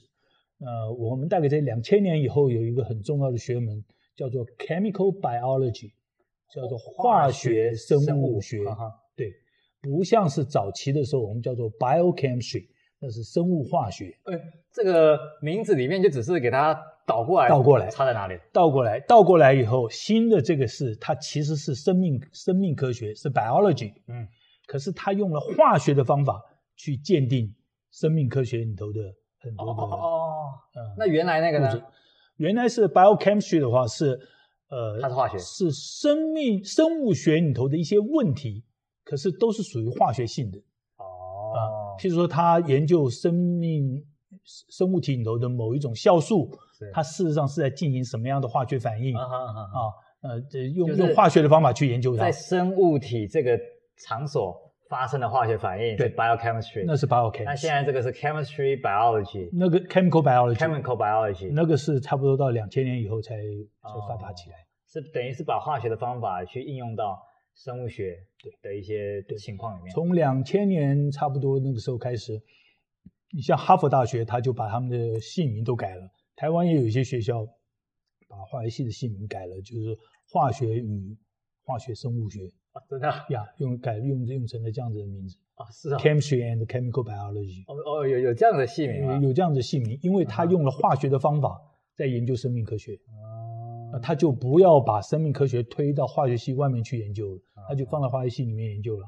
[0.59, 3.81] 呃，我们大概在两千年以后有一个很重要的学门
[4.17, 5.93] 叫做 Chemical Biology，
[6.53, 8.65] 叫做化学生物学，对。
[9.81, 12.67] 不像是早期的时候，我们叫做 biochemistry，
[12.99, 14.17] 那是生物化学。
[14.23, 14.33] 哎，
[14.71, 18.37] 这个名字里面就只是给它倒过来，倒过来，差在哪里？
[18.51, 23.93] 倒过来，倒过来以后，新的这个是它其实是生命生命科学，是 biology。
[24.07, 24.27] 嗯，
[24.67, 26.41] 可是它用了化学的方法
[26.75, 27.55] 去鉴定
[27.91, 28.99] 生命科学里头的
[29.39, 29.71] 很多的。
[29.81, 31.81] 哦，嗯，那原来那个呢？
[32.35, 34.19] 原来是 biochemistry 的话是，
[34.69, 38.63] 呃，它是化学，是生命生物学里头的一些问题。
[39.09, 40.59] 可是都是属于化学性的。
[40.97, 41.57] 哦，啊，
[41.97, 44.05] 譬如说他研究生命
[44.69, 46.47] 生物体里头的某一种酵素，
[46.93, 49.17] 它事实上是在进行什么样的化学反应。
[49.17, 49.23] 啊？
[49.23, 49.79] 啊，
[50.21, 50.39] 呃，
[50.75, 53.59] 用用化学的方法去研究它，在生物体这个
[54.05, 54.55] 场所
[54.89, 57.45] 发生的化学反应，对，biochemistry，那是 biochemistry。
[57.45, 64.57] 那现在这个是 chemistry biology，那个 chemical biology，chemical biology，那个是差不多到两千年以后才才发达起来。
[64.87, 67.19] 是等于是把化学的方法去应用到
[67.55, 69.93] 生物学对的一些情况里面。
[69.93, 72.41] 从两千年差不多那个时候开始，
[73.31, 76.09] 你像哈佛大学，他就把他们的系名都改了。
[76.35, 77.45] 台湾也有一些学校
[78.27, 79.97] 把化学系的系名改了，就是
[80.31, 81.17] 化学与
[81.63, 87.63] 化学生物学啊，真的呀，用改用用成了这样子的名字啊，是啊，Chemistry and Chemical Biology。
[87.67, 89.15] 哦哦，有有这样的系名吗？
[89.15, 91.59] 有有这样的系名，因为他用了化学的方法
[91.93, 92.97] 在研究生命科学。
[94.01, 99.07] 他就不要把生命科学推到化学系外面去研究了，他就放到化学系里面研究了。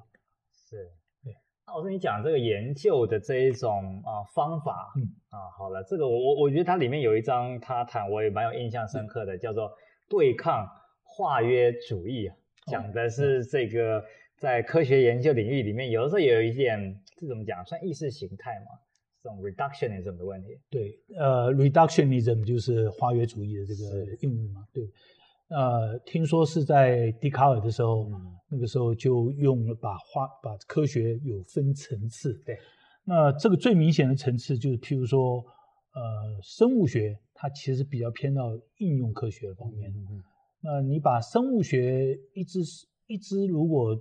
[0.52, 0.78] 是，
[1.24, 1.36] 对。
[1.68, 9.72] 那我跟你讲这个研究的这一种啊方法，嗯啊，好了，这个我我我觉得它里面有一章他谈我也蛮有印象深刻的，叫做
[10.10, 10.68] 对抗
[11.04, 12.32] 化约主义，
[12.66, 14.04] 讲的是这个
[14.38, 18.66] 在科学研究领域里面，有的时候也有一点这怎么讲，算意识形态嘛。
[19.24, 24.84] 这种 reductionism 的问题，对，呃，reductionism 就是化约主义的这个应用嘛，对，
[25.49, 32.57] 呃，听说是在笛卡尔的时候，嗯、那个时候就用了把化把科学有分层次，对，
[33.05, 35.38] 那这个最明显的层次就是，譬如说，
[35.93, 40.24] 呃，生物学它其实比较偏到应用科学方面，嗯嗯，
[40.61, 42.59] 那你把生物学一直
[43.05, 43.95] 一直如果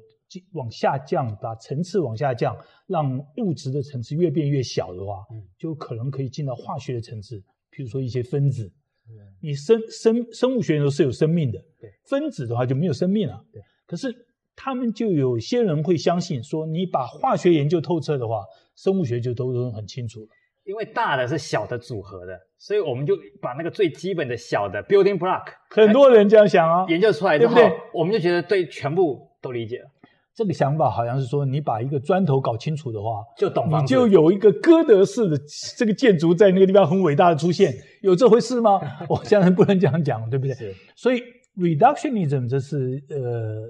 [0.52, 2.56] 往下降，把层次往下降，
[2.86, 7.42] 让物质的层次越变越小的话，嗯，就可能可以进到化学的层次。
[7.70, 8.66] 比如说一些分子，
[9.08, 13.62] 嗯，你生生生物学的时候是有生命的，对，分子的话就没有生命了，对。
[13.86, 14.14] 可是
[14.54, 18.42] 他们就有些人会相信说，你把化学研究透彻的话，
[18.76, 20.26] 生物学就都都很清楚了。
[20.64, 27.80] 因为大的是小的组合的，所以我们就把那个最基本的小的 building block，很多人这样想啊，研究出来之后，对不对？
[27.94, 29.89] 我们就觉得对全部都理解了。
[30.34, 35.38] 这个想法好像是说，你把一个砖头搞清楚的话，就懂你就有一个歌德式的
[35.76, 38.80] 这个建筑在那个地方很伟大的出现，有这回事吗？
[39.08, 40.54] 我现在不能这样讲，对不对？
[40.54, 40.74] 是。
[40.96, 41.20] 所以
[41.56, 43.68] reductionism 这是呃，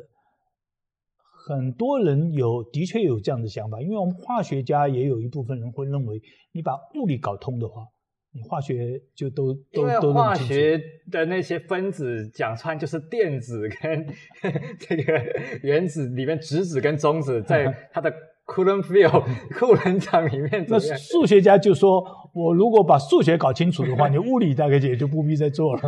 [1.47, 6.21] 很多人有的确有这样的想法，因为我们化学家也有一部分人会认为，
[6.53, 7.87] 你把物理搞通的话。
[8.33, 14.07] 你化学就都都都化学的那些分子讲穿就是电子跟
[14.78, 15.20] 这个
[15.62, 18.12] 原子里面质子跟中子在 它的
[18.47, 19.24] Coulomb field
[19.59, 20.64] 库伦场里面。
[20.68, 25.83] 那数学家就说，我如果把数学搞清楚的话，你物理大概也就不必再做了。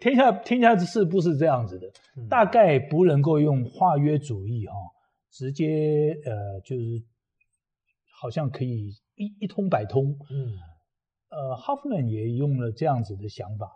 [0.00, 1.86] 天下天下之事不是这样子的，
[2.28, 4.74] 大概不能够用化约主义哈，
[5.30, 6.82] 直接呃就是
[8.20, 10.16] 好像可以一一通百通。
[10.30, 10.48] 嗯。
[11.34, 13.66] 呃，Hoffman 也用了这样子的想法。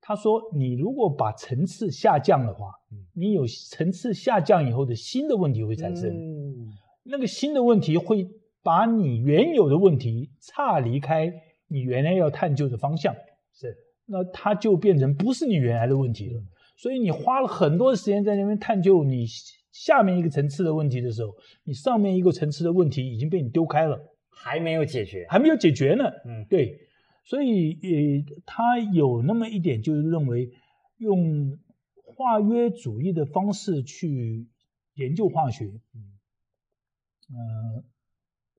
[0.00, 2.70] 他说：“你如果把层次下降的话，
[3.14, 6.08] 你有层次下降以后的新的问题会产生。
[6.08, 6.68] 嗯，
[7.02, 8.26] 那个新的问题会
[8.62, 11.30] 把你原有的问题岔离开
[11.66, 13.14] 你原来要探究的方向。
[13.52, 16.40] 是，那它就变成不是你原来的问题了。
[16.78, 19.26] 所以你花了很多时间在那边探究你
[19.72, 21.34] 下面一个层次的问题的时候，
[21.64, 23.98] 你上面一个层次的问题已经被你丢开了，
[24.30, 26.04] 还没有解决，还没有解决呢。
[26.24, 26.78] 嗯，对。”
[27.28, 30.50] 所以，呃，他有那么一点，就是认为
[30.96, 31.58] 用
[31.92, 34.48] 化约主义的方式去
[34.94, 36.16] 研究化学，嗯，
[37.28, 37.84] 呃，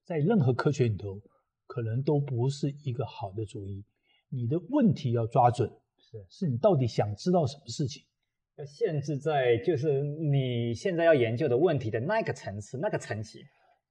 [0.05, 1.20] 在任何科学里头，
[1.65, 3.84] 可能都不是一个好的主意。
[4.30, 5.67] 你的问题要抓准，
[5.97, 8.03] 是，是你到底想知道什么事情，
[8.57, 13.39] 要限制在就是你现在要研究的问题的那个层次，那个层级。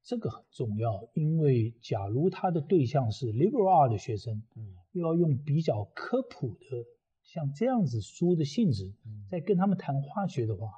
[0.02, 6.84] 这个很重要，因为假如他的对象是 liberal art 的学生，嗯，又要用比较科普的
[7.22, 8.92] 像这样子书的性质，
[9.28, 10.70] 在跟他们谈化学的话，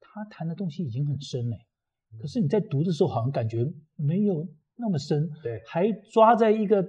[0.00, 1.58] 他谈的东西已经很深嘞。
[2.18, 6.82] 可是你在读的时候，好像感觉没有那么深，对，还抓在一个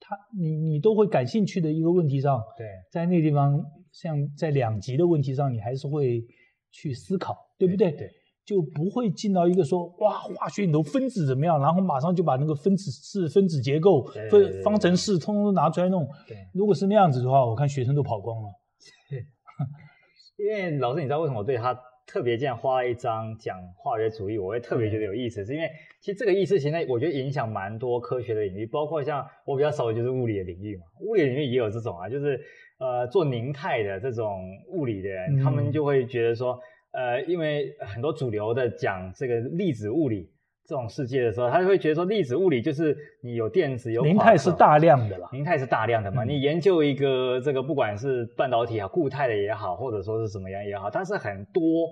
[0.00, 6.24] 他你你都会感兴趣的一个问题上，对，在那地方像在两极的问题上，你还是会
[6.70, 7.90] 去思考，对不对？
[7.92, 8.10] 对。
[8.44, 16.06] 就不会进到一个说哇，化学里头分子怎么样，然后马上就把那个分子式、分子结构、分方程式通通都拿出来弄。
[16.28, 18.48] 对，如果是那样子的话，我看学生都跑光了。
[20.36, 21.74] 因为老师，你知道为什么我对他
[22.06, 25.70] 特别这样花了一章讲化学主义，我会特别觉得有意思，是因为
[26.02, 32.38] 其实这个意思现在，我觉得影响蛮多科学的领域，包括像我比较熟的就是物理的领域嘛，物理领域也有这种啊，就是
[32.78, 34.42] 呃做凝态的这种
[34.72, 36.60] 物理的人，嗯、他们就会觉得说。
[36.94, 40.30] 呃，因为很多主流的讲这个粒子物理
[40.64, 44.04] 这种世界的时候，他就会觉得说，粒子物理就是你有电子有。
[44.04, 45.28] 凝态是大量的啦。
[45.32, 46.24] 凝态是大量的嘛？
[46.24, 51.90] 嗯、你研究一个这个，不管是半导体啊，固态的也好，或者说是什么样也好，它是很多，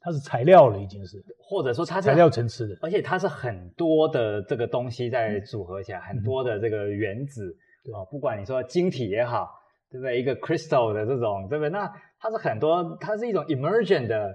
[0.00, 8.06] 它是材料了已经是，或者说它是材料层次的，而且它是很多的这个东西在组合起来，嗯、很多的这个原子，对吧、嗯？
[8.10, 9.48] 不管你说晶体也好。
[9.90, 10.20] 对不对？
[10.20, 11.70] 一个 crystal 的这种，对不对？
[11.70, 14.34] 那它是很多，它是一种 emergent 的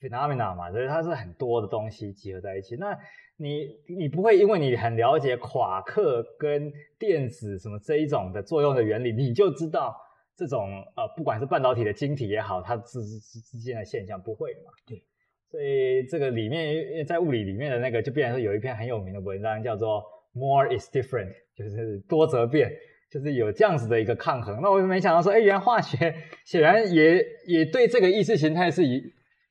[0.00, 2.76] phenomena 嘛，所以它是很多的东西集合在一起。
[2.76, 2.98] 那
[3.36, 9.94] 你你不会因为你很了解夸克跟电子什么这一种的作用的原理，你就知道
[10.36, 14.70] 这种呃，不管是半导体的晶体也好，它之之之间的现象不会嘛？
[14.86, 15.02] 对。
[15.50, 20.02] 所以这个里面，在物理里面的那个，就变成说有一篇很有名的文章，叫做
[20.32, 22.72] “More is different”，就是多则变，
[23.14, 24.58] 就是有这样子的一个抗衡。
[24.60, 26.12] 那我就没想到说，哎，原来化学
[26.44, 29.00] 显然也也对这个意识形态是一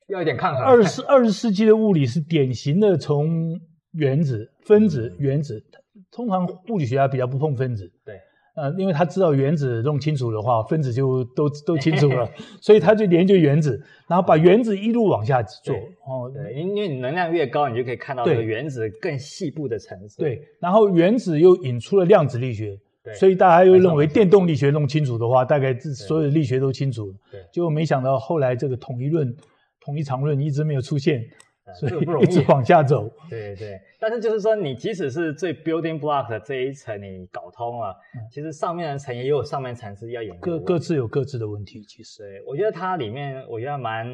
[0.09, 0.61] 要一点抗衡。
[0.61, 3.57] 二十二十世纪的物理是典型的从
[3.93, 5.63] 原子、分子、原子，
[6.11, 7.89] 通常物理学家比较不碰分子。
[8.05, 8.19] 对。
[8.55, 12.29] 呃，因为他知道原子弄清楚的话，分子就都都清楚了，
[12.61, 15.75] 所以他就研究原子，然后把原子一路往下做。
[16.05, 20.19] 哦，对，因为你能量越高，你就可以看到这个原子更细部的层次。
[20.19, 22.77] 对，然后原子又引出了量子力学，对，
[23.19, 27.15] 所以大家又认为电动力学弄清楚的话，大概所有的力学都清楚了。
[27.31, 29.35] 对，结果没想到后来这个统一论、
[29.81, 31.23] 统一场论一直没有出现。
[31.79, 33.09] 所以不容易， 一直往下走。
[33.29, 40.37] 对对，但是就是说，你即使是最 building block 的这一层你搞通了，嗯、其实上面的层也有上面层次要演。
[40.39, 41.81] 各各自有各自的问题。
[41.87, 44.05] 其实，对，我觉得它里面我觉得蛮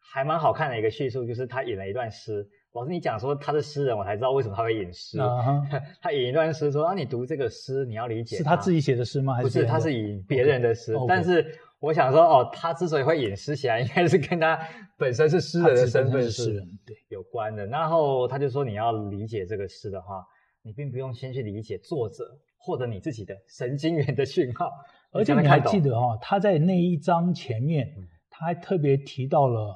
[0.00, 2.44] 还蛮好看的一个叙述，就是他引了一段诗。
[2.72, 5.18] 老师，你讲说他是诗人，我才知道为什么他会引诗。
[5.18, 5.22] Uh
[5.68, 5.82] huh.
[6.00, 9.34] 他引一段诗说：“啊，你读这个诗，你要理解。”是他自己写的诗吗？
[9.34, 9.64] 还是不是？
[9.64, 11.06] 他是引别人的诗，Okay.
[11.06, 11.58] 但是。
[11.80, 14.58] 我想说，哦，他之所以会引诗起来，应该是跟他
[14.96, 17.64] 本身是诗人的身份是对有关的。
[17.66, 20.26] 然后他就说，你要理解这个诗的话，
[20.64, 24.68] 你并不用先去理解作者或者你自己的神经元的讯号。
[25.12, 27.86] 而且你还记得哈、哦，他在那一章前面，
[28.28, 29.72] 他还特别提到了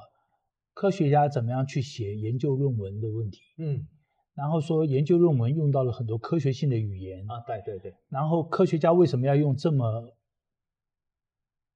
[0.73, 3.39] 科学家怎么样去写研究论文的问题。
[3.57, 3.87] 嗯，
[4.35, 7.93] 然后说研究论文用到了很多科学性的语言啊，对对对。
[8.09, 9.85] 然后科学家为什么要用这么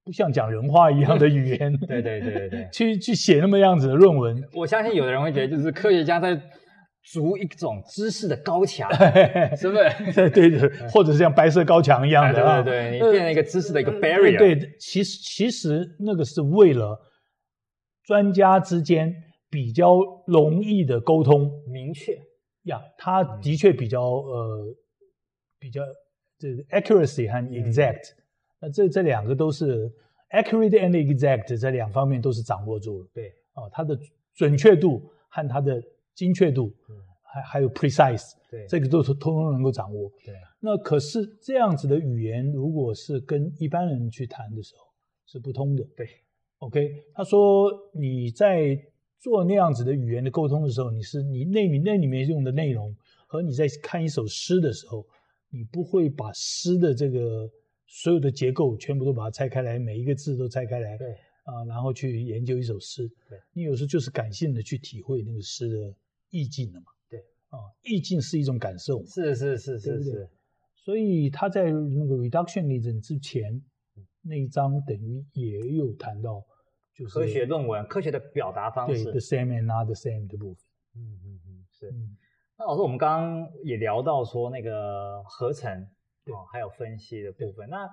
[0.04, 6.34] 不像讲人话一样的语言， 对对对对对， 去去写那么样子的论文，我相信有的人会觉得，就是科学家在
[7.12, 8.90] 筑一种知识的高墙，
[9.56, 10.12] 是不是？
[10.12, 14.38] 对对对，或者是像白色高墙一样的，对对对，你变成一个知识的一个 barrier。
[14.38, 16.98] 对，其实其实那个是为了
[18.08, 19.14] 专家之间
[19.50, 22.18] 比较容易的沟通，明确
[22.62, 24.74] 呀，他的确比较呃
[25.58, 25.82] 比较
[26.38, 28.14] 这个 accuracy 和 exact。
[28.60, 29.92] 那这这两个都是
[30.30, 33.08] accurate and exact 这两方面都是掌握住了。
[33.12, 33.94] 对，哦，它的
[34.34, 35.78] 准确度和它的
[36.14, 36.74] 精确度，
[37.22, 40.10] 还还有 precise，对，这个都是通通能够掌握。
[40.24, 44.86] 对，那可是这样子的语言，如果是跟一般人去谈的时候，
[45.26, 45.84] 是不通的。
[45.94, 46.08] 对
[46.58, 48.78] ，OK，他说你在
[49.18, 52.94] 做那样子的语言的沟通的时候，你是你那里那里面用的内容
[53.26, 55.06] 和你在看一首诗的时候，
[55.50, 57.50] 你不会把诗的这个。
[57.90, 61.10] 所有的结构全部都把它拆开来，每一个字都拆开来，对
[61.44, 63.08] 啊，然后去研究一首诗。
[63.30, 65.94] 对，你有时候就是感性的去体会那个诗的
[66.28, 66.92] 意境了嘛。
[67.08, 69.02] 对，啊，意境是一种感受。
[69.06, 70.28] 是是是是是。
[70.76, 73.58] 所以他在那个 reductionism 之前
[74.28, 76.44] 那一章，等于也有谈到，
[76.94, 80.64] 就是科学论文、科学的表达方式，对，the same and not the same 的部分。
[80.94, 81.92] 嗯嗯嗯，是。
[82.56, 85.88] 那老师，我们刚刚也聊到说那个合成。
[86.30, 87.66] 哦，还有分析的部分。
[87.70, 87.88] 那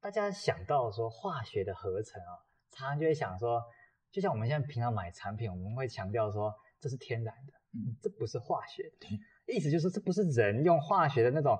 [0.00, 2.34] 大家想到说化学的合成啊，
[2.72, 3.62] 常常就会想说，
[4.10, 9.54] 就像我们现在平常买产品，我们会强调说这是天然的，嗯，这不是化学的。
[9.54, 11.56] 意思就是这不是人用化学的那种，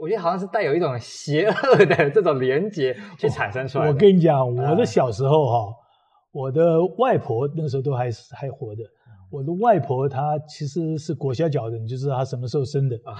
[0.00, 3.90] 我觉得好像是带有一种邪恶的这种连结 去产生出来的。
[3.92, 5.74] 我跟你讲，我的小时候哈，
[6.32, 8.82] 我的外婆那时候都还是还活的。
[9.30, 13.14] 我的外婆她其实是裹小脚的，你就知道她什么时候生的啊。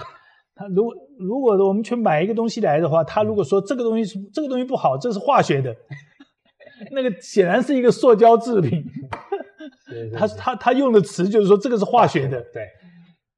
[0.55, 5.75] 她如果如果我们去买一个东西来的话，她如果说这个东西是这个东西不好，这是化学的，
[6.91, 8.83] 那个显然是一个塑胶制品。
[10.17, 12.41] 他他他用的词就是说这个是化学的。
[12.53, 12.67] 对，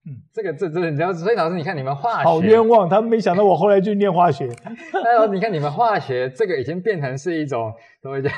[0.05, 4.47] 嗯，这个这这你知道，所以老师你看你们化学好冤枉，他们没想到我后来就念化学。
[4.67, 8.31] 哎你看你们化学这个已经变成是一种怎么讲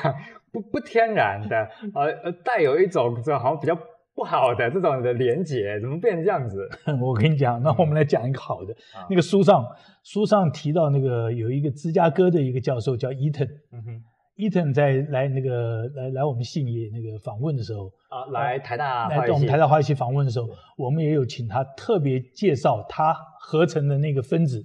[0.52, 1.56] 不不天然的，
[1.94, 3.76] 呃呃带有一种这好像比较。
[4.18, 6.66] 不好的这种的连结怎么变成这样子？
[7.02, 8.72] 我跟你讲，那我们来讲一个好的。
[8.72, 9.62] 嗯、那个书上
[10.04, 13.46] 书上提到那个有一个芝加哥的一个教授叫伊藤。
[13.72, 14.02] 嗯哼，
[14.36, 24.64] 伊藤在来那个来来我们信里那个访问的时候啊，来台大来我们台大化学系访问的时候，我们也有请他特别介绍他合成的那个分子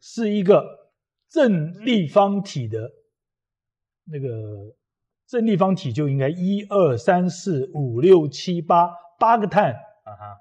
[0.00, 0.66] 是一个
[1.28, 2.90] 正立方体的
[4.04, 4.74] 那个。
[5.24, 9.72] 正立方体就应该一二三四五六七八八个碳
[10.04, 10.36] 啊哈，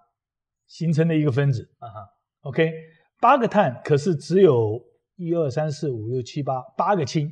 [0.68, 2.10] 形成的一个分子啊哈
[2.42, 2.70] ，OK，
[3.22, 4.84] 八个碳可是只有
[5.16, 7.32] 一二三四五六七八八个氢，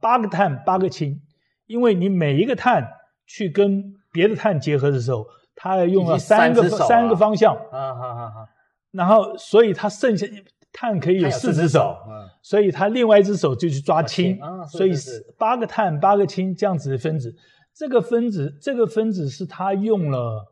[0.00, 1.20] 八个碳八个氢，
[1.66, 2.88] 因为你每一个碳
[3.26, 7.54] 去跟别的碳结合的时候，它要用了三个三,三个方向。
[7.70, 8.48] 啊哈哈哈。
[8.90, 10.24] 然后，所以它剩下
[10.72, 14.92] 碳可以有四只手，嗯，所以它另外一只手就去抓氢，啊，所以
[15.36, 17.34] 八个碳八个氢这样子的分子，
[17.74, 20.46] 这个分子这个分子是它用了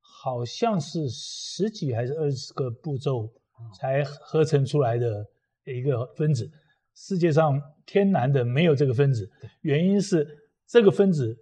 [0.00, 3.30] 好像是十几还是二十个步骤
[3.78, 5.26] 才合成出来的
[5.64, 6.50] 一个分子。
[6.94, 9.30] 世界上天然的没有这个分子，
[9.62, 10.26] 原因是
[10.66, 11.36] 这个分子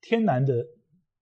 [0.00, 0.64] 天然的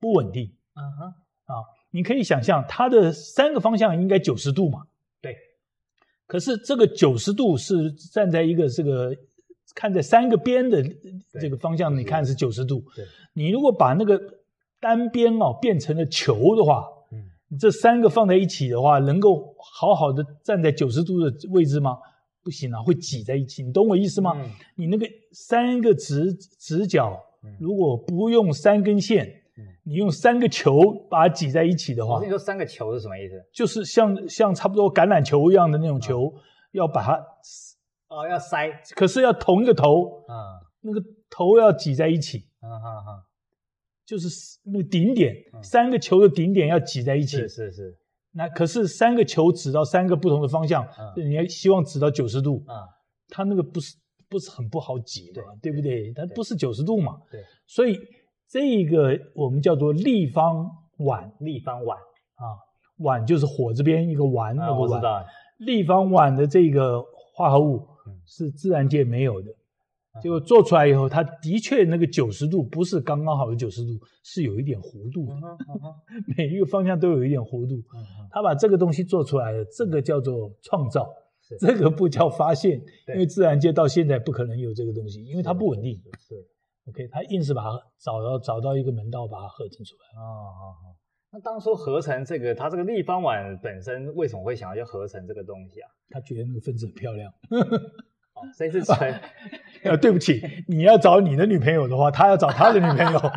[0.01, 0.45] 不稳定。
[0.75, 1.05] 嗯哼，
[1.45, 1.55] 啊，
[1.91, 4.83] 你可以想象它的三个方向应该九十度嘛？
[5.23, 5.35] 对。
[6.27, 9.17] 可是这个九十度是站在一个这个
[9.75, 10.83] 看在三个边的
[11.41, 12.85] 这个方向，你看是九十度。
[12.95, 13.05] 对。
[13.35, 14.21] 你如果把那个
[14.81, 21.97] 单边哦变成了球的话，嗯，这三个放在一起的话，能够好好的站在九十度的位置吗？
[22.47, 24.35] 不行啊，会挤在一起，你懂我意思吗？
[24.37, 27.21] 嗯、你那个三个直直角，
[27.59, 29.27] 如果不用三根线，
[29.59, 33.35] 嗯、你用三个球把它挤在一起的话，我跟你说三个球是什么意思？
[33.53, 36.41] 就是像像差不多橄榄球一样的那种球，嗯、
[36.71, 37.15] 要把它
[38.07, 40.33] 哦要塞，可是要同一个头，嗯、
[40.83, 43.11] 那个头要挤在一起，嗯嗯嗯、
[44.07, 44.29] 就是
[44.63, 47.99] 那个顶点，嗯、三个球的顶点要挤在一起，是是是。
[48.37, 52.89] 那可是三个球指到三个不同的方向，嗯、你要希望指到九十度，啊、嗯，
[53.29, 53.97] 它那个不是
[54.29, 56.13] 不是很不好挤的，对，对不对？
[56.13, 57.99] 它不是九十度嘛，对，所以
[58.49, 61.97] 这个我们叫做立方碗，立方碗。
[62.37, 62.45] 啊，
[62.99, 65.25] 碗就是火这边一个碗，那个烷，啊、
[65.61, 67.03] 立方碗的这个
[67.35, 67.83] 化合物
[68.27, 69.49] 是自然界没有的。
[70.23, 75.35] 结果做出来以后，它的确那个九十度不是刚刚好的九十度，是有一点弧度的。
[76.37, 77.77] 每一个方向都有一点弧度。
[78.37, 81.09] 他把这个东西做出来了，这个叫做创造，
[81.59, 82.79] 这个不叫发现，
[83.09, 85.95] 因为自然界到现在不可能有这个东西，因为它不稳定。
[86.19, 86.35] 是
[86.87, 90.21] ，OK，他硬是把它找到找到一个门道，把它合成出来。
[90.21, 90.77] 哦，
[91.33, 95.89] 那当初合成这个，它这个立方碗本身为什么会想要去合成这个东西啊？
[96.11, 97.33] 他觉得那个分子很漂亮。
[98.37, 99.19] 哦，所以是纯。
[99.85, 103.19] 呃，对不起，你要找你的女朋友的话，他要找他的女朋友。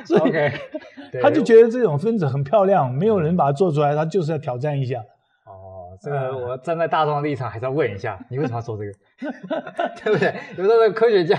[0.06, 0.52] 所以，Okay,
[1.22, 5.00] 他就觉得这种分子很漂亮，没有人把它做出来，他就是要挑战一下。
[5.46, 8.92] 哦，这个我站在大众的立场，还是要问一下，你为什么要做这个？
[10.02, 10.34] 对不对？
[10.56, 11.36] 有时候科学家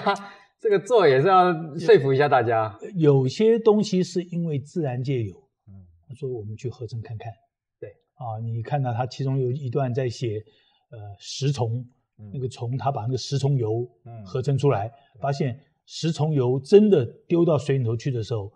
[0.60, 2.78] 这个做也是要说服一下大家。
[2.96, 5.36] 有些东西是因为自然界有，
[5.68, 7.32] 嗯，他说我们去合成看看。
[7.80, 10.42] 对，啊，你看到他其中有一段在写，
[10.92, 11.86] 呃，食虫。
[12.32, 13.84] 那个虫，他把那个食虫油
[14.24, 15.60] 合成出来，嗯、发现
[15.94, 18.50] 食虫油真的丢到水里头去的时候，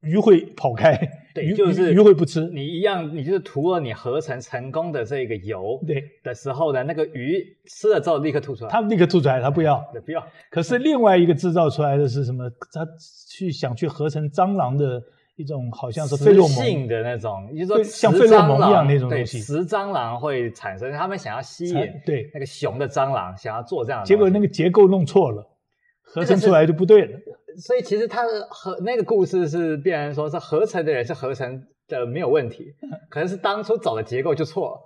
[0.00, 0.98] 鱼会跑开，
[1.34, 2.48] 对，鱼就是鱼会不吃。
[2.48, 10.26] 你一样，你就是涂了你合成成功的这个油，对的时候呢，那个鱼吃了之后立刻吐出来，它立刻吐出来，它不要， 不要。
[10.50, 12.48] 可是另外一个制造出来的是什么？
[12.72, 12.86] 它
[13.28, 15.02] 去想去合成蟑螂的。
[15.36, 21.74] 一种好像是费洛蒙性的那种，就是说像费洛蒙一样那种东西，食蟑螂会产生，他们想要吸引
[22.04, 25.42] 对那个雄的蟑螂，想要做这样的，结果那个结构弄错了，
[26.12, 27.18] 合成出来就不对了。
[27.58, 32.72] 所以其实它的合那个故事是必然说是合成的人是合成的没有问题，
[33.10, 34.80] 可能是当初找的结构就错了，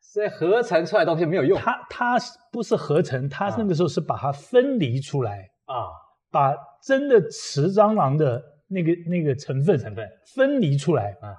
[0.00, 1.58] 所以合成出来的东西没有用。
[1.58, 2.16] 它它
[2.52, 5.48] 不是合成，它那个时候是把它分离出来。
[5.66, 5.88] 啊，
[6.30, 6.54] 把
[6.86, 8.42] 真的雌蟑螂的。
[8.66, 10.08] 那个那个成分成分。
[10.34, 11.10] 分离出来。
[11.20, 11.36] 啊，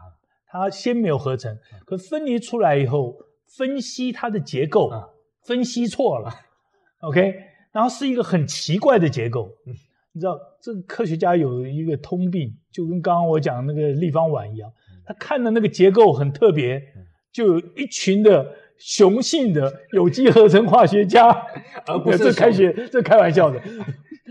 [0.48, 3.16] 它先没有合成，可分离出来以后，
[3.58, 5.04] 分析它的结构，啊。
[5.46, 6.32] 分析错了，
[7.02, 7.36] OK，
[7.76, 9.52] 然后是一个很奇怪的结构，
[10.14, 14.72] 你知道这个科学家有一个通病，就跟刚刚我讲那个立方碗一样，
[15.06, 16.82] 他看的那个结构很特别，
[17.34, 18.48] 就有一群的
[18.78, 21.28] 雄性的有机合成化学家，
[21.86, 23.62] 而不是这开学这开玩笑的。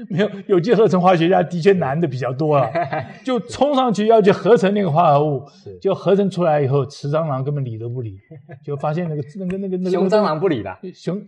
[0.08, 2.68] 没有有机合成化学家的确男的比较多啊，
[3.22, 5.44] 就冲上去要去合成那个化合物，
[5.82, 8.18] 就合成出来以后，雌蟑螂根本理都不理，
[8.64, 11.22] 就发现那个那个那个那个雄蟑螂不理了，雄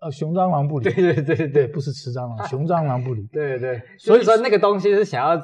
[0.00, 5.42] 呃雄蟑螂不理，对对对对，不是雌蟑螂，雄蟑螂不理，对 对， 所以说那个东西是想要。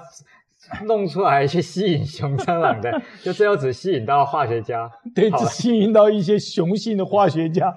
[0.86, 2.90] 弄出来去吸引雄蟑螂的，
[3.22, 7.70] 就最后只吸引到化学家，对，只吸引到一些雄性的化学家。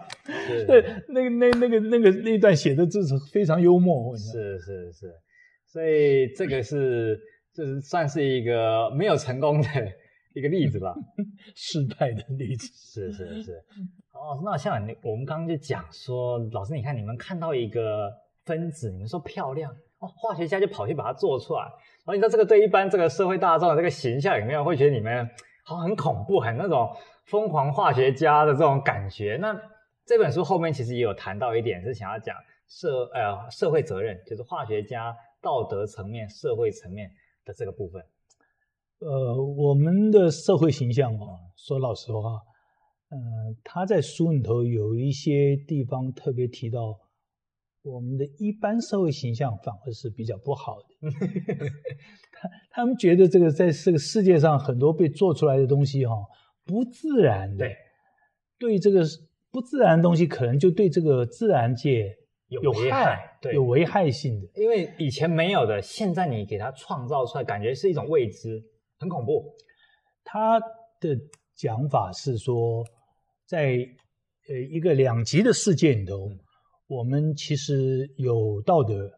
[0.66, 4.16] 对，那个那那个那个那段写的字是非常幽默。
[4.16, 5.08] 是是是，
[5.66, 7.20] 所以这个是
[7.54, 9.68] 这是算是一个没有成功的
[10.38, 10.96] 一个例子吧，
[11.56, 12.68] 失败的例子。
[12.74, 13.64] 是是是。
[14.14, 18.12] 哦，那像你我们刚刚就讲说，老师你看你们看到一个
[18.46, 21.62] 分子，你们说漂亮哦，化学家就跑去把它做出来。
[21.62, 25.30] 然后你知道这个对一般这个社会大众的这个形象有没有，会觉得你们
[25.64, 26.90] 好像很恐怖，很那种
[27.26, 29.38] 疯狂化学家的这种感觉。
[29.40, 29.56] 那
[30.06, 32.36] 这本书后面其实也有谈到一点，是想要讲
[32.68, 37.12] 社呃社会责任，就是化学家道德层面、社会层面
[37.46, 38.02] 的这个部分。
[39.00, 42.42] 呃，我们的社会形象哦，说老实话，
[43.10, 46.98] 嗯、呃，他在书里头有一些地方特别提到，
[47.84, 51.10] 我们的一般社会形象反而是比较不好的。
[52.34, 56.26] 他他们觉得这个在这个世界上很多被做出来的东西哈、哦，
[56.66, 57.76] 不自然的，对，
[58.58, 59.04] 对这个
[59.52, 62.16] 不自然的东西，可能就对这个自然界
[62.48, 64.48] 有有害，对，有危害性的。
[64.56, 68.60] 因为以前没有的，现在你给它创造出来，感觉是一种未知。
[69.00, 69.54] 很恐怖。
[70.24, 70.60] 他
[71.00, 71.18] 的
[71.56, 72.86] 讲法是说，
[73.46, 73.78] 在
[74.50, 76.40] 呃一个两极的世界里头，嗯、
[76.88, 79.10] 我们其实有道德，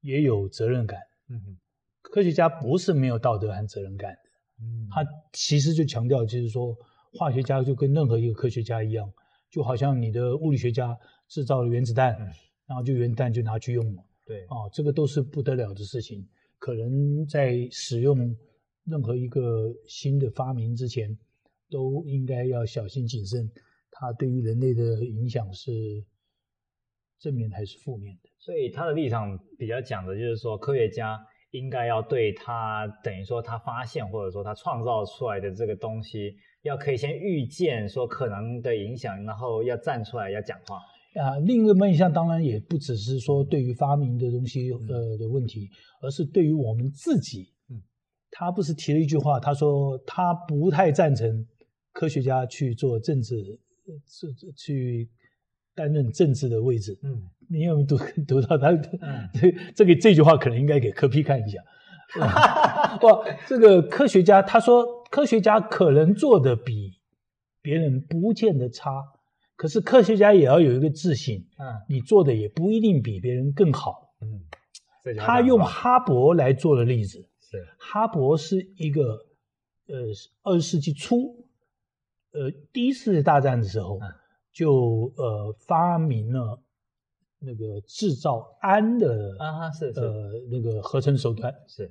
[0.00, 1.00] 也有责任感。
[1.28, 1.58] 嗯哼，
[2.02, 4.18] 科学家不是没有道德和责任感的。
[4.60, 6.76] 嗯，他其实就强调，就是说，
[7.18, 9.12] 化学家就跟任何一个科学家一样，
[9.50, 10.96] 就好像你的物理学家
[11.28, 12.28] 制造了原子弹，嗯、
[12.66, 14.04] 然后就原子弹就拿去用了。
[14.24, 16.24] 对，啊，这个都是不得了的事情，
[16.58, 18.36] 可能在使用。
[18.84, 21.16] 任何一个新的发明之前，
[21.70, 23.50] 都应该要小心谨慎。
[23.90, 25.70] 它对于人类的影响是
[27.20, 28.28] 正面还是负面的？
[28.40, 31.18] 所以他的立场比较讲的就是说，科学家
[31.52, 40.76] 应该要对他等于说他发现或者说他创造出来的这个东西，要可以先预见说可能的影响，然后要站出来要讲话。
[41.22, 45.70] 啊，另一个面向当然也不只是说对于发明的东西呃的问题，
[46.02, 47.53] 而是对于我们自己。
[48.36, 51.46] 他不是提了一句话，他说他不太赞成
[51.92, 53.60] 科学家去做政治，
[54.04, 55.10] 去去
[55.72, 56.98] 担任政治的位置。
[57.04, 58.70] 嗯，你有没有读 读到他？
[58.70, 61.62] 嗯，这这个这句话可能应该给柯 P 看一下。
[63.02, 66.90] 哇，这个科学家他说，科学家可能做的比
[67.62, 68.90] 别人不见得差，
[69.54, 71.46] 可是科学家也要有一个自信。
[71.56, 74.12] 嗯，你做的也不一定比别人更好。
[74.20, 74.42] 嗯，
[75.18, 77.28] 他用哈勃来做的例子。
[77.78, 79.26] 哈勃是一个，
[79.86, 79.96] 呃，
[80.42, 81.46] 二十世纪初，
[82.32, 83.98] 呃，第一次大战的时候，
[84.52, 86.62] 就呃发明了
[87.40, 91.90] 那个制造氨的啊，是是呃那个合成手段是，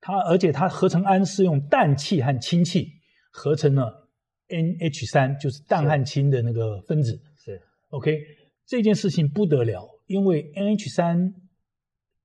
[0.00, 2.88] 它而且它合成氨是用氮气和氢气
[3.30, 4.08] 合成了
[4.48, 8.18] NH 三，就是氮和氢的那个分子是，是 OK
[8.66, 11.34] 这件事情不得了，因为 NH 三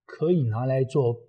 [0.05, 1.24] 可以拿来做。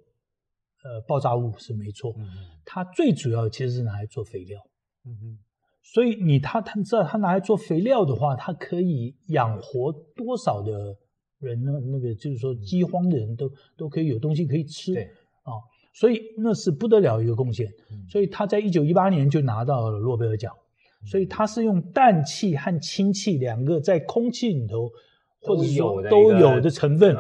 [0.87, 2.25] 呃，爆炸物是没错，嗯、
[2.65, 4.61] 它最主要其实是拿来做肥料。
[5.05, 5.39] 嗯哼，
[5.83, 10.97] 所以你他他知道他拿来做肥料的话，它可以养活多少的
[11.41, 11.73] 人呢？
[11.93, 14.95] 那个就是说饥荒的人都都可以有东西可以吃。
[14.95, 15.05] 对
[15.43, 15.59] 啊，
[15.95, 17.67] 所以那是不得了一个贡献。
[17.91, 20.53] 嗯、所以他在一九一八年就拿到了诺贝尔奖。
[21.03, 24.91] 嗯、所以他是用氮气和氢气两个在空气里头
[25.41, 27.17] 或者说都有的成分。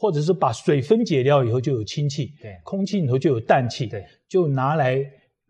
[0.00, 4.98] 或者是把水分解掉以后就有氢气，对，空气里头就有氮气，对，就拿来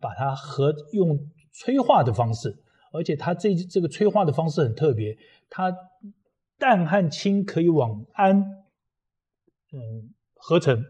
[0.00, 1.16] 把它和用
[1.52, 2.52] 催化的方式，
[2.92, 5.16] 而且它这这个催化的方式很特别，
[5.48, 5.72] 它
[6.58, 8.40] 氮和氢可以往氨，
[9.72, 10.84] 嗯，合成，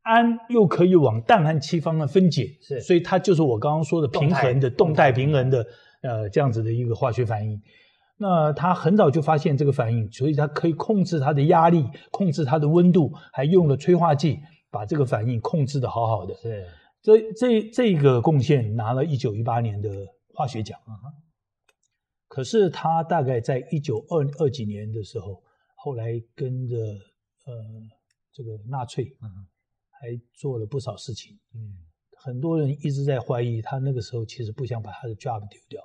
[0.00, 5.66] 氨又可以往氮和氢方向分解，是，所以它就是我刚刚说的平衡的动态平衡的，
[6.00, 7.60] 呃，这样子的一个化学反应。
[8.22, 14.38] 那他很早就发现这个反应，所以他可以控制它的压力，控制它的温度，还用了催化剂
[14.70, 16.34] 把这个反应控制的好好的。
[16.34, 16.68] 是，
[17.00, 19.88] 这这这个贡献拿了一九一八年的
[20.34, 20.78] 化学奖。
[22.28, 25.42] 可是他大概在一九二二几年的时候，
[25.74, 27.54] 后来跟着呃
[28.34, 29.16] 这个纳粹，
[29.98, 31.38] 还做了不少事情。
[31.54, 31.72] 嗯，
[32.18, 35.80] 很多人一直在怀疑他那个时候其实不想把他的 job 丢掉。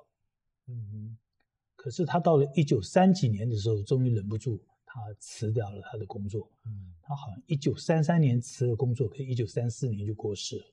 [0.68, 1.18] 嗯。
[1.86, 6.50] 可是他到了一九三几年的时候，终于忍不住，他辞掉了他的工作。
[6.66, 10.66] 嗯，他好像一九三三年辞了工作，可以一九三四年就过世了，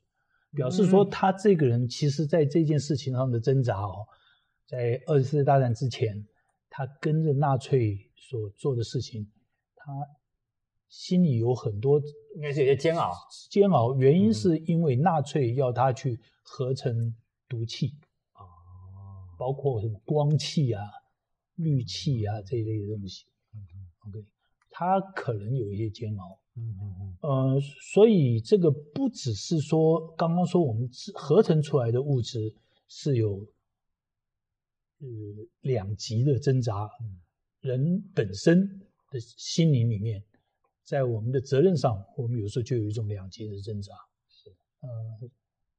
[0.54, 4.06] 表示说他这个人其实在这件事情上的挣扎哦，
[4.66, 6.26] 在二次世界大战之前，
[6.70, 9.30] 他跟着纳粹所做的事情，
[9.76, 9.92] 他
[10.88, 12.00] 心里有很多
[12.36, 13.12] 应该是有些煎熬，
[13.50, 13.94] 煎熬。
[13.96, 17.14] 原因是因为纳粹要他去合成
[17.50, 17.98] 毒气，
[18.32, 18.48] 哦，
[19.38, 20.82] 包括什么光气啊。
[21.56, 23.26] 氯气啊，这一类的东西
[24.06, 24.24] ，，OK，
[24.70, 27.60] 它可能有一些煎熬，嗯嗯嗯，呃，
[27.92, 32.54] 所以这个不只是说刚刚说我们合成出来的物质
[32.88, 33.46] 是有
[34.98, 35.08] 呃
[35.60, 37.20] 两极的挣扎，嗯，
[37.60, 38.80] 人本身
[39.10, 40.24] 的心灵里面，
[40.84, 43.92] 在我们的责任上，我们有时候就有一种两极的挣扎，
[44.28, 44.50] 是，
[44.80, 45.30] 呃，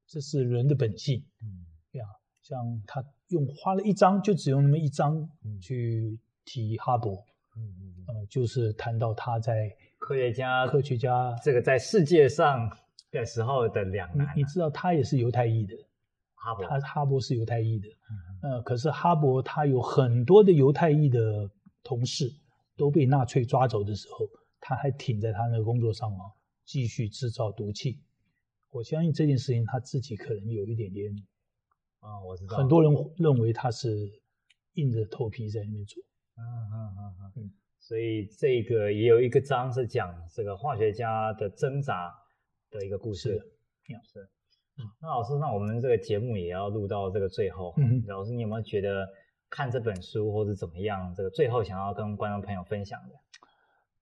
[0.06, 2.06] 这是人的本性，嗯，呀。
[2.44, 5.28] 像他用花了一章，就只用那么一章
[5.62, 7.24] 去提哈勃，
[7.56, 12.70] 嗯嗯，呃，就是谈到他在科学家科学家这个在世界上
[13.12, 14.28] 的时候的两难。
[14.36, 15.74] 你你知道他也是犹太裔的，
[16.36, 17.88] 哈勃，他哈勃是犹太裔的，
[18.42, 21.50] 呃，可是哈勃他有很多的犹太裔的
[21.82, 22.30] 同事
[22.76, 24.28] 都被纳粹抓走的时候，
[24.60, 26.28] 他还挺在他那个工作上啊，
[26.66, 28.02] 继续制造毒气。
[28.70, 31.10] 我相信这件事情他自己可能有一点点。
[32.04, 32.58] 啊、哦，我知道。
[32.58, 33.88] 很多人认为他是
[34.74, 36.04] 硬着头皮在那边做。
[36.36, 37.52] 嗯嗯嗯嗯。
[37.80, 42.14] 所以这个也有一个章是讲这个化学家的挣扎
[42.70, 43.40] 的一个故事。
[43.88, 43.94] 是。
[44.12, 44.30] 是。
[45.02, 47.74] 那老师，那我们这个节目也要录到这个最后。
[47.78, 48.04] 嗯。
[48.06, 49.08] 老师，你有没有觉得
[49.50, 51.14] 看这本书或者怎么样？
[51.16, 53.16] 这个最后想要跟观众朋友分享的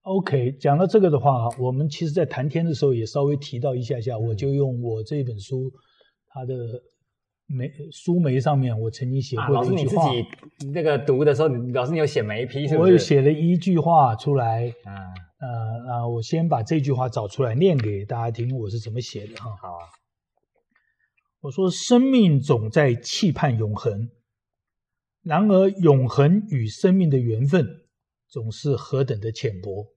[0.02, 5.70] ？OK，讲到这个的话，我们其实在谈天的时候也稍微提到一下下，我就用我这本书
[6.26, 6.82] 它的。
[7.46, 9.58] 梅书梅上面，我曾经写过一句话。
[9.58, 12.88] 啊、老师你自己那个读的时候，老师你有写眉批是不是？
[12.88, 14.72] 我有写了一句话出来。
[14.86, 19.50] 嗯、啊，呃啊，我先把这句话找出来念给大家听，我是怎么写的哈。
[19.60, 19.84] 好啊。
[21.40, 24.08] 我说：生命总在期盼永恒，
[25.22, 27.66] 然而永恒与生命的缘分
[28.28, 29.88] 总是何等的浅薄。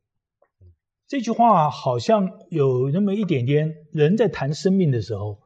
[1.07, 5.44] 这句话好像有那么一点点，人在谈生命的时候。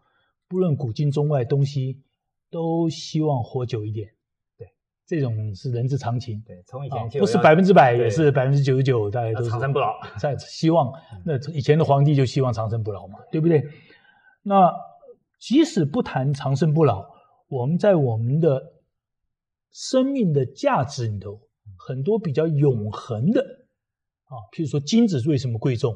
[0.50, 2.02] 不论古今中外东西，
[2.50, 4.10] 都希望活久一点。
[4.58, 4.68] 对，
[5.06, 6.42] 这种是人之常情。
[6.42, 9.96] 对，从以前就、哦、不是百分之百，也是百分之九十九，大概都是长生不老。
[10.20, 10.92] 在希望，
[11.24, 13.64] 那以前的皇帝就希望长生不老嘛，对不对？
[14.42, 14.74] 那
[15.40, 17.06] 即使不谈长生不老，
[17.48, 18.60] 我们在我们的
[19.72, 21.40] 生命的价值里头，
[21.78, 23.40] 很多比较永恒的
[24.26, 25.96] 啊，譬如说金子为什么贵重？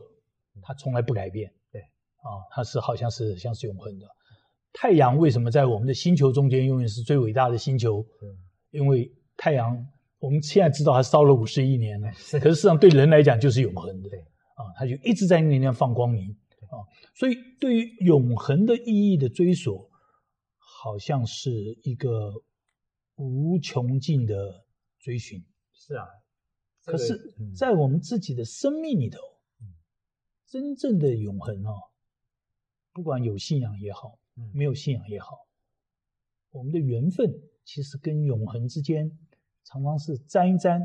[0.61, 1.51] 它从来不改变。
[1.71, 4.05] 对，啊，它是好像是像是永恒的。
[4.73, 8.05] 太阳为什么在我们的星球中间永远是最伟大的星球？
[8.71, 9.87] 因为太阳
[10.19, 12.09] 我们现在知道它烧了五十亿年了，
[12.39, 14.09] 可是实际上对人来讲就是永恒的。
[14.55, 16.35] 啊，它就一直在那里放光明。
[16.69, 16.81] 啊，
[17.13, 19.89] 所以对于永恒的意义的追索，
[20.57, 21.51] 好像是
[21.83, 22.33] 一个
[23.15, 24.65] 无穷尽的
[24.99, 25.43] 追寻。
[25.73, 26.07] 是啊，
[26.83, 29.19] 可是，在我们自己的生命里头，
[30.47, 31.73] 真正的永恒啊，
[32.91, 34.17] 不管有信仰也好。
[34.53, 35.37] 没有信仰也好，
[36.51, 37.31] 我们的缘分
[37.63, 39.11] 其实跟永恒之间
[39.63, 40.81] 常常是沾一沾，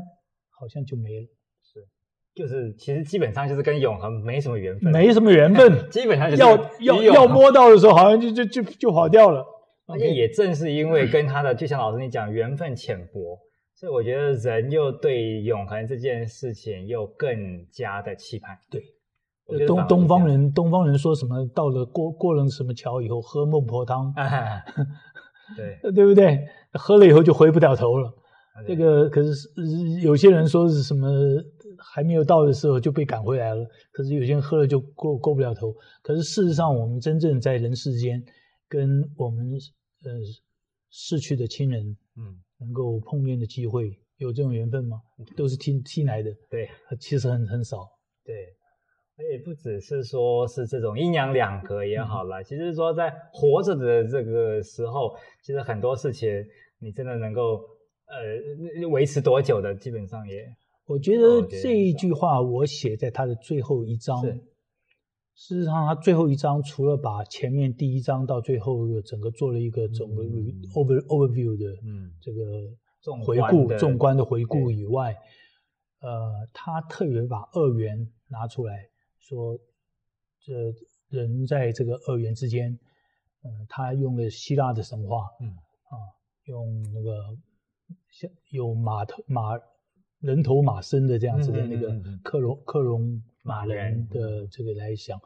[0.49, 1.27] 好像就没了。
[1.63, 1.87] 是，
[2.35, 9.45] 就是其实基本上就是跟永恒没什么缘分，没什么缘分，基本上要要要摸到的时候，好像就就就就跑掉了。
[9.87, 13.39] 而且也正是因为跟他的，就像老师你讲，缘分浅薄，
[13.73, 18.59] 所以我觉得人又对永恒这件事情又更加的期盼。
[18.69, 18.83] 对。
[19.67, 21.45] 东东方人，东方人说什么？
[21.55, 24.61] 到了过过了什么桥以后，喝孟婆汤， 啊、
[25.57, 26.47] 对 对不对？
[26.73, 28.13] 喝了以后就回不了头了。
[28.67, 29.31] 这个可是
[30.01, 31.09] 有些人说是什么？
[31.81, 33.65] 还没有到的时候就被赶回来了。
[33.93, 35.73] 可是有些人喝了就过过不了头。
[36.03, 38.21] 可是事实上，我们真正在人世间，
[38.67, 39.53] 跟我们
[40.03, 40.11] 呃
[40.89, 44.99] 逝去的亲人，嗯，能够碰面的机会，有这种缘分吗？
[45.37, 46.29] 都是听听来的。
[46.49, 46.67] 对，
[46.99, 47.87] 其实很很少。
[48.25, 48.35] 对。
[49.31, 56.29] 也不只是说是这种阴阳两隔也好了，嗯、其实说在活着的这个时候，其实很多事情
[56.79, 57.61] 你真的能够
[58.07, 60.47] 呃维持多久的，基本上也。
[60.85, 64.23] 我觉得这一句话我写在他的最后一章。
[65.35, 70.23] 事实上，他最后一章除了把前面第一章到最后整个做了一个整个
[70.73, 71.65] over overview 的
[72.19, 72.43] 这个
[73.23, 75.15] 回顾，纵观的回顾以外，
[76.01, 78.89] 呃，他特别把二元拿出来。
[79.29, 79.57] 说，
[80.41, 80.53] 这
[81.09, 82.71] 人在这个二元之间，
[83.43, 85.93] 嗯、呃，他用了希腊的神话，嗯啊，
[86.45, 87.37] 用那个
[88.11, 89.59] 像有马头马
[90.19, 95.19] 人头马身的这样子的那个克隆克隆马人的这个来想，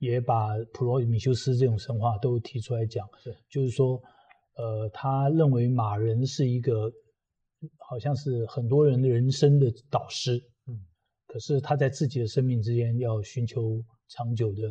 [0.00, 4.02] 也把普罗米修斯这种神话都提出来讲，是就是说，
[4.56, 6.90] 呃，他认为马人是一个
[7.78, 10.42] 好像是很多人的人生的导师。
[11.34, 14.68] 可是他在自己的生命之间要寻求长久的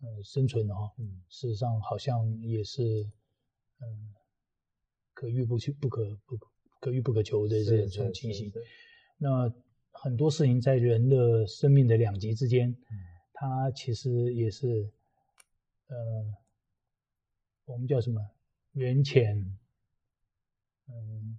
[0.00, 2.82] 呃生存哦，嗯，事实上好像也是
[3.82, 4.14] 嗯
[5.12, 6.38] 可遇不求不可不
[6.80, 8.50] 可遇不可求的这种情形。
[9.18, 9.52] 那
[9.90, 12.96] 很多事情在人的生命的两极之间，嗯，
[13.34, 14.90] 它其实也是
[15.88, 15.96] 呃
[17.66, 18.26] 我们叫什么
[18.72, 19.36] 缘浅，
[20.88, 21.38] 嗯，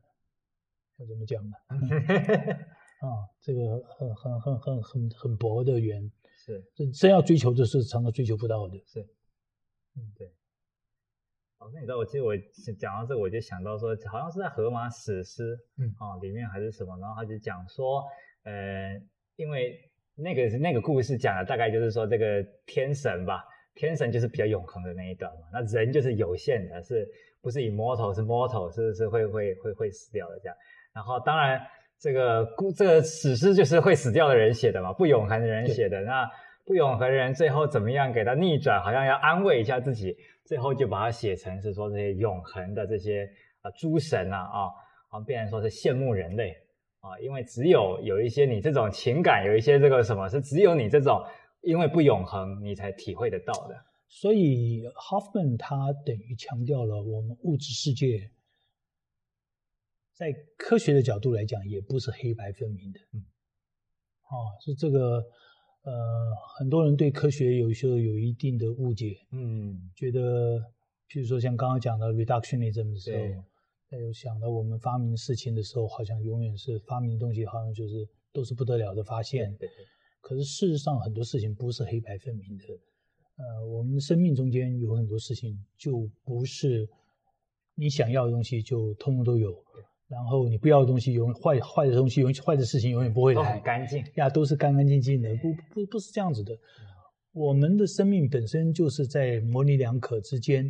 [0.98, 1.56] 要怎么讲呢？
[3.02, 9.02] 啊，这个很很很很很很薄的缘，是，真真要追求的是常常追求不到的，是，
[9.98, 10.32] 嗯，对。
[11.58, 12.36] 哦，那你知道，我其实我
[12.80, 18.04] 讲到这个，我就想到说，好像是在荷马史诗，嗯，哦，里面还是什么，然后他就讲说，
[18.44, 19.00] 呃，
[19.36, 19.80] 因为
[20.16, 23.44] 那个那个故事讲的大概就是说，这个天神吧，
[23.76, 27.08] 天神就是比较永恒的那一段嘛，那人就是有限的，是
[27.42, 30.56] 不是 immortal 是 mortal，是是会会会会死掉的这样。
[30.94, 31.62] 然后当然
[32.02, 36.28] 这个故这个史诗就是会死掉的人写的嘛，不永恒的人写的，那
[36.66, 40.16] 不永恒的人最后怎么样给他逆转，好像要安慰一下自己。
[40.44, 43.30] 最后就把它写成是说这些永恒的这些
[43.62, 44.58] 啊诸神啊啊，
[45.10, 46.56] 啊变成说是羡慕人类
[47.02, 51.24] 啊，因为只有有一些你这种情感，有一些这个什么是只有你这种
[51.62, 53.76] 因为不永恒你才体会得到的。
[54.10, 58.30] 所以 Hoffman 他等于强调了我们物质世界
[60.22, 63.00] 在科学的角度来讲也不是黑白分明的。
[63.14, 63.26] 嗯，
[64.30, 65.26] 哦，是这个。
[65.84, 65.92] 呃，
[66.60, 70.60] 很多人对科学有时候有一定的误解，嗯，觉得，
[71.10, 73.44] 譬如说像刚刚讲的 reductionism 的时候，
[73.90, 79.58] 还有想到我们发明事情的时候，好像永远是发明东西，好像就是都是不得了的发现。
[79.58, 79.68] 对，
[80.22, 82.66] 可是事实上很多事情不是黑白分明的，
[83.38, 86.88] 呃，我们生命中间有很多事情就不是
[87.74, 89.52] 你想要的东西就通通都有。
[90.12, 96.54] 然后你不要的东西，永坏坏的东西，永坏的事情永远不会来，都很干净呀，都是干干净净的，不不不是这样子的。
[97.32, 100.70] 我们的生命本身就是在模棱两可之间，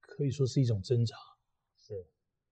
[0.00, 1.14] 可以说是一种挣扎。
[1.78, 1.94] 是，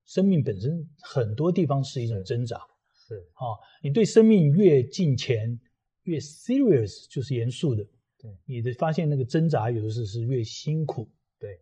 [0.06, 2.56] 生命本身很多地方是一种挣扎。
[2.94, 5.58] 是，啊，你对生命越近前，
[6.04, 7.82] 越 serious 就是严肃的。
[8.16, 11.10] 对，你的发现那个挣扎有的时候是越辛苦。
[11.36, 11.54] 对，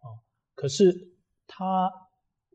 [0.00, 0.16] 啊，
[0.54, 1.12] 可是
[1.46, 1.92] 他。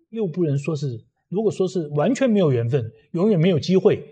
[0.10, 1.00] 又不能说是，
[1.30, 4.04] 如果说是完全没有缘分，永远没有机会，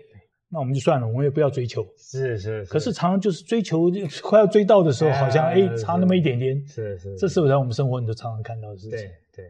[0.50, 1.84] 那我们就算了，我们也不要追求。
[1.96, 2.70] 是是，是。
[2.70, 3.90] 可是常常就是追求
[4.22, 6.66] 快要追到的时候，好像哎差那么一点点。
[6.66, 7.16] 是是，是。
[7.16, 8.98] 这是不是在我们生活你都常常看到的事情？
[8.98, 9.44] 对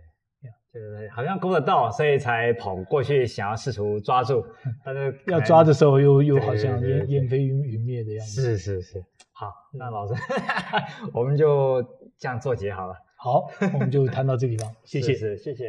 [0.73, 4.45] 对，就是好像勾得到，所以才跑过去想要试图抓住，
[4.85, 8.43] 但是要抓的时候又又好像烟烟飞云云灭的样子。
[8.43, 9.05] 是是是。
[9.33, 10.15] 好，那老师，
[11.15, 11.81] 我们就
[12.19, 12.95] 这样做结好了。
[13.17, 15.65] 好，我们就谈到这个地方，谢谢，谢谢。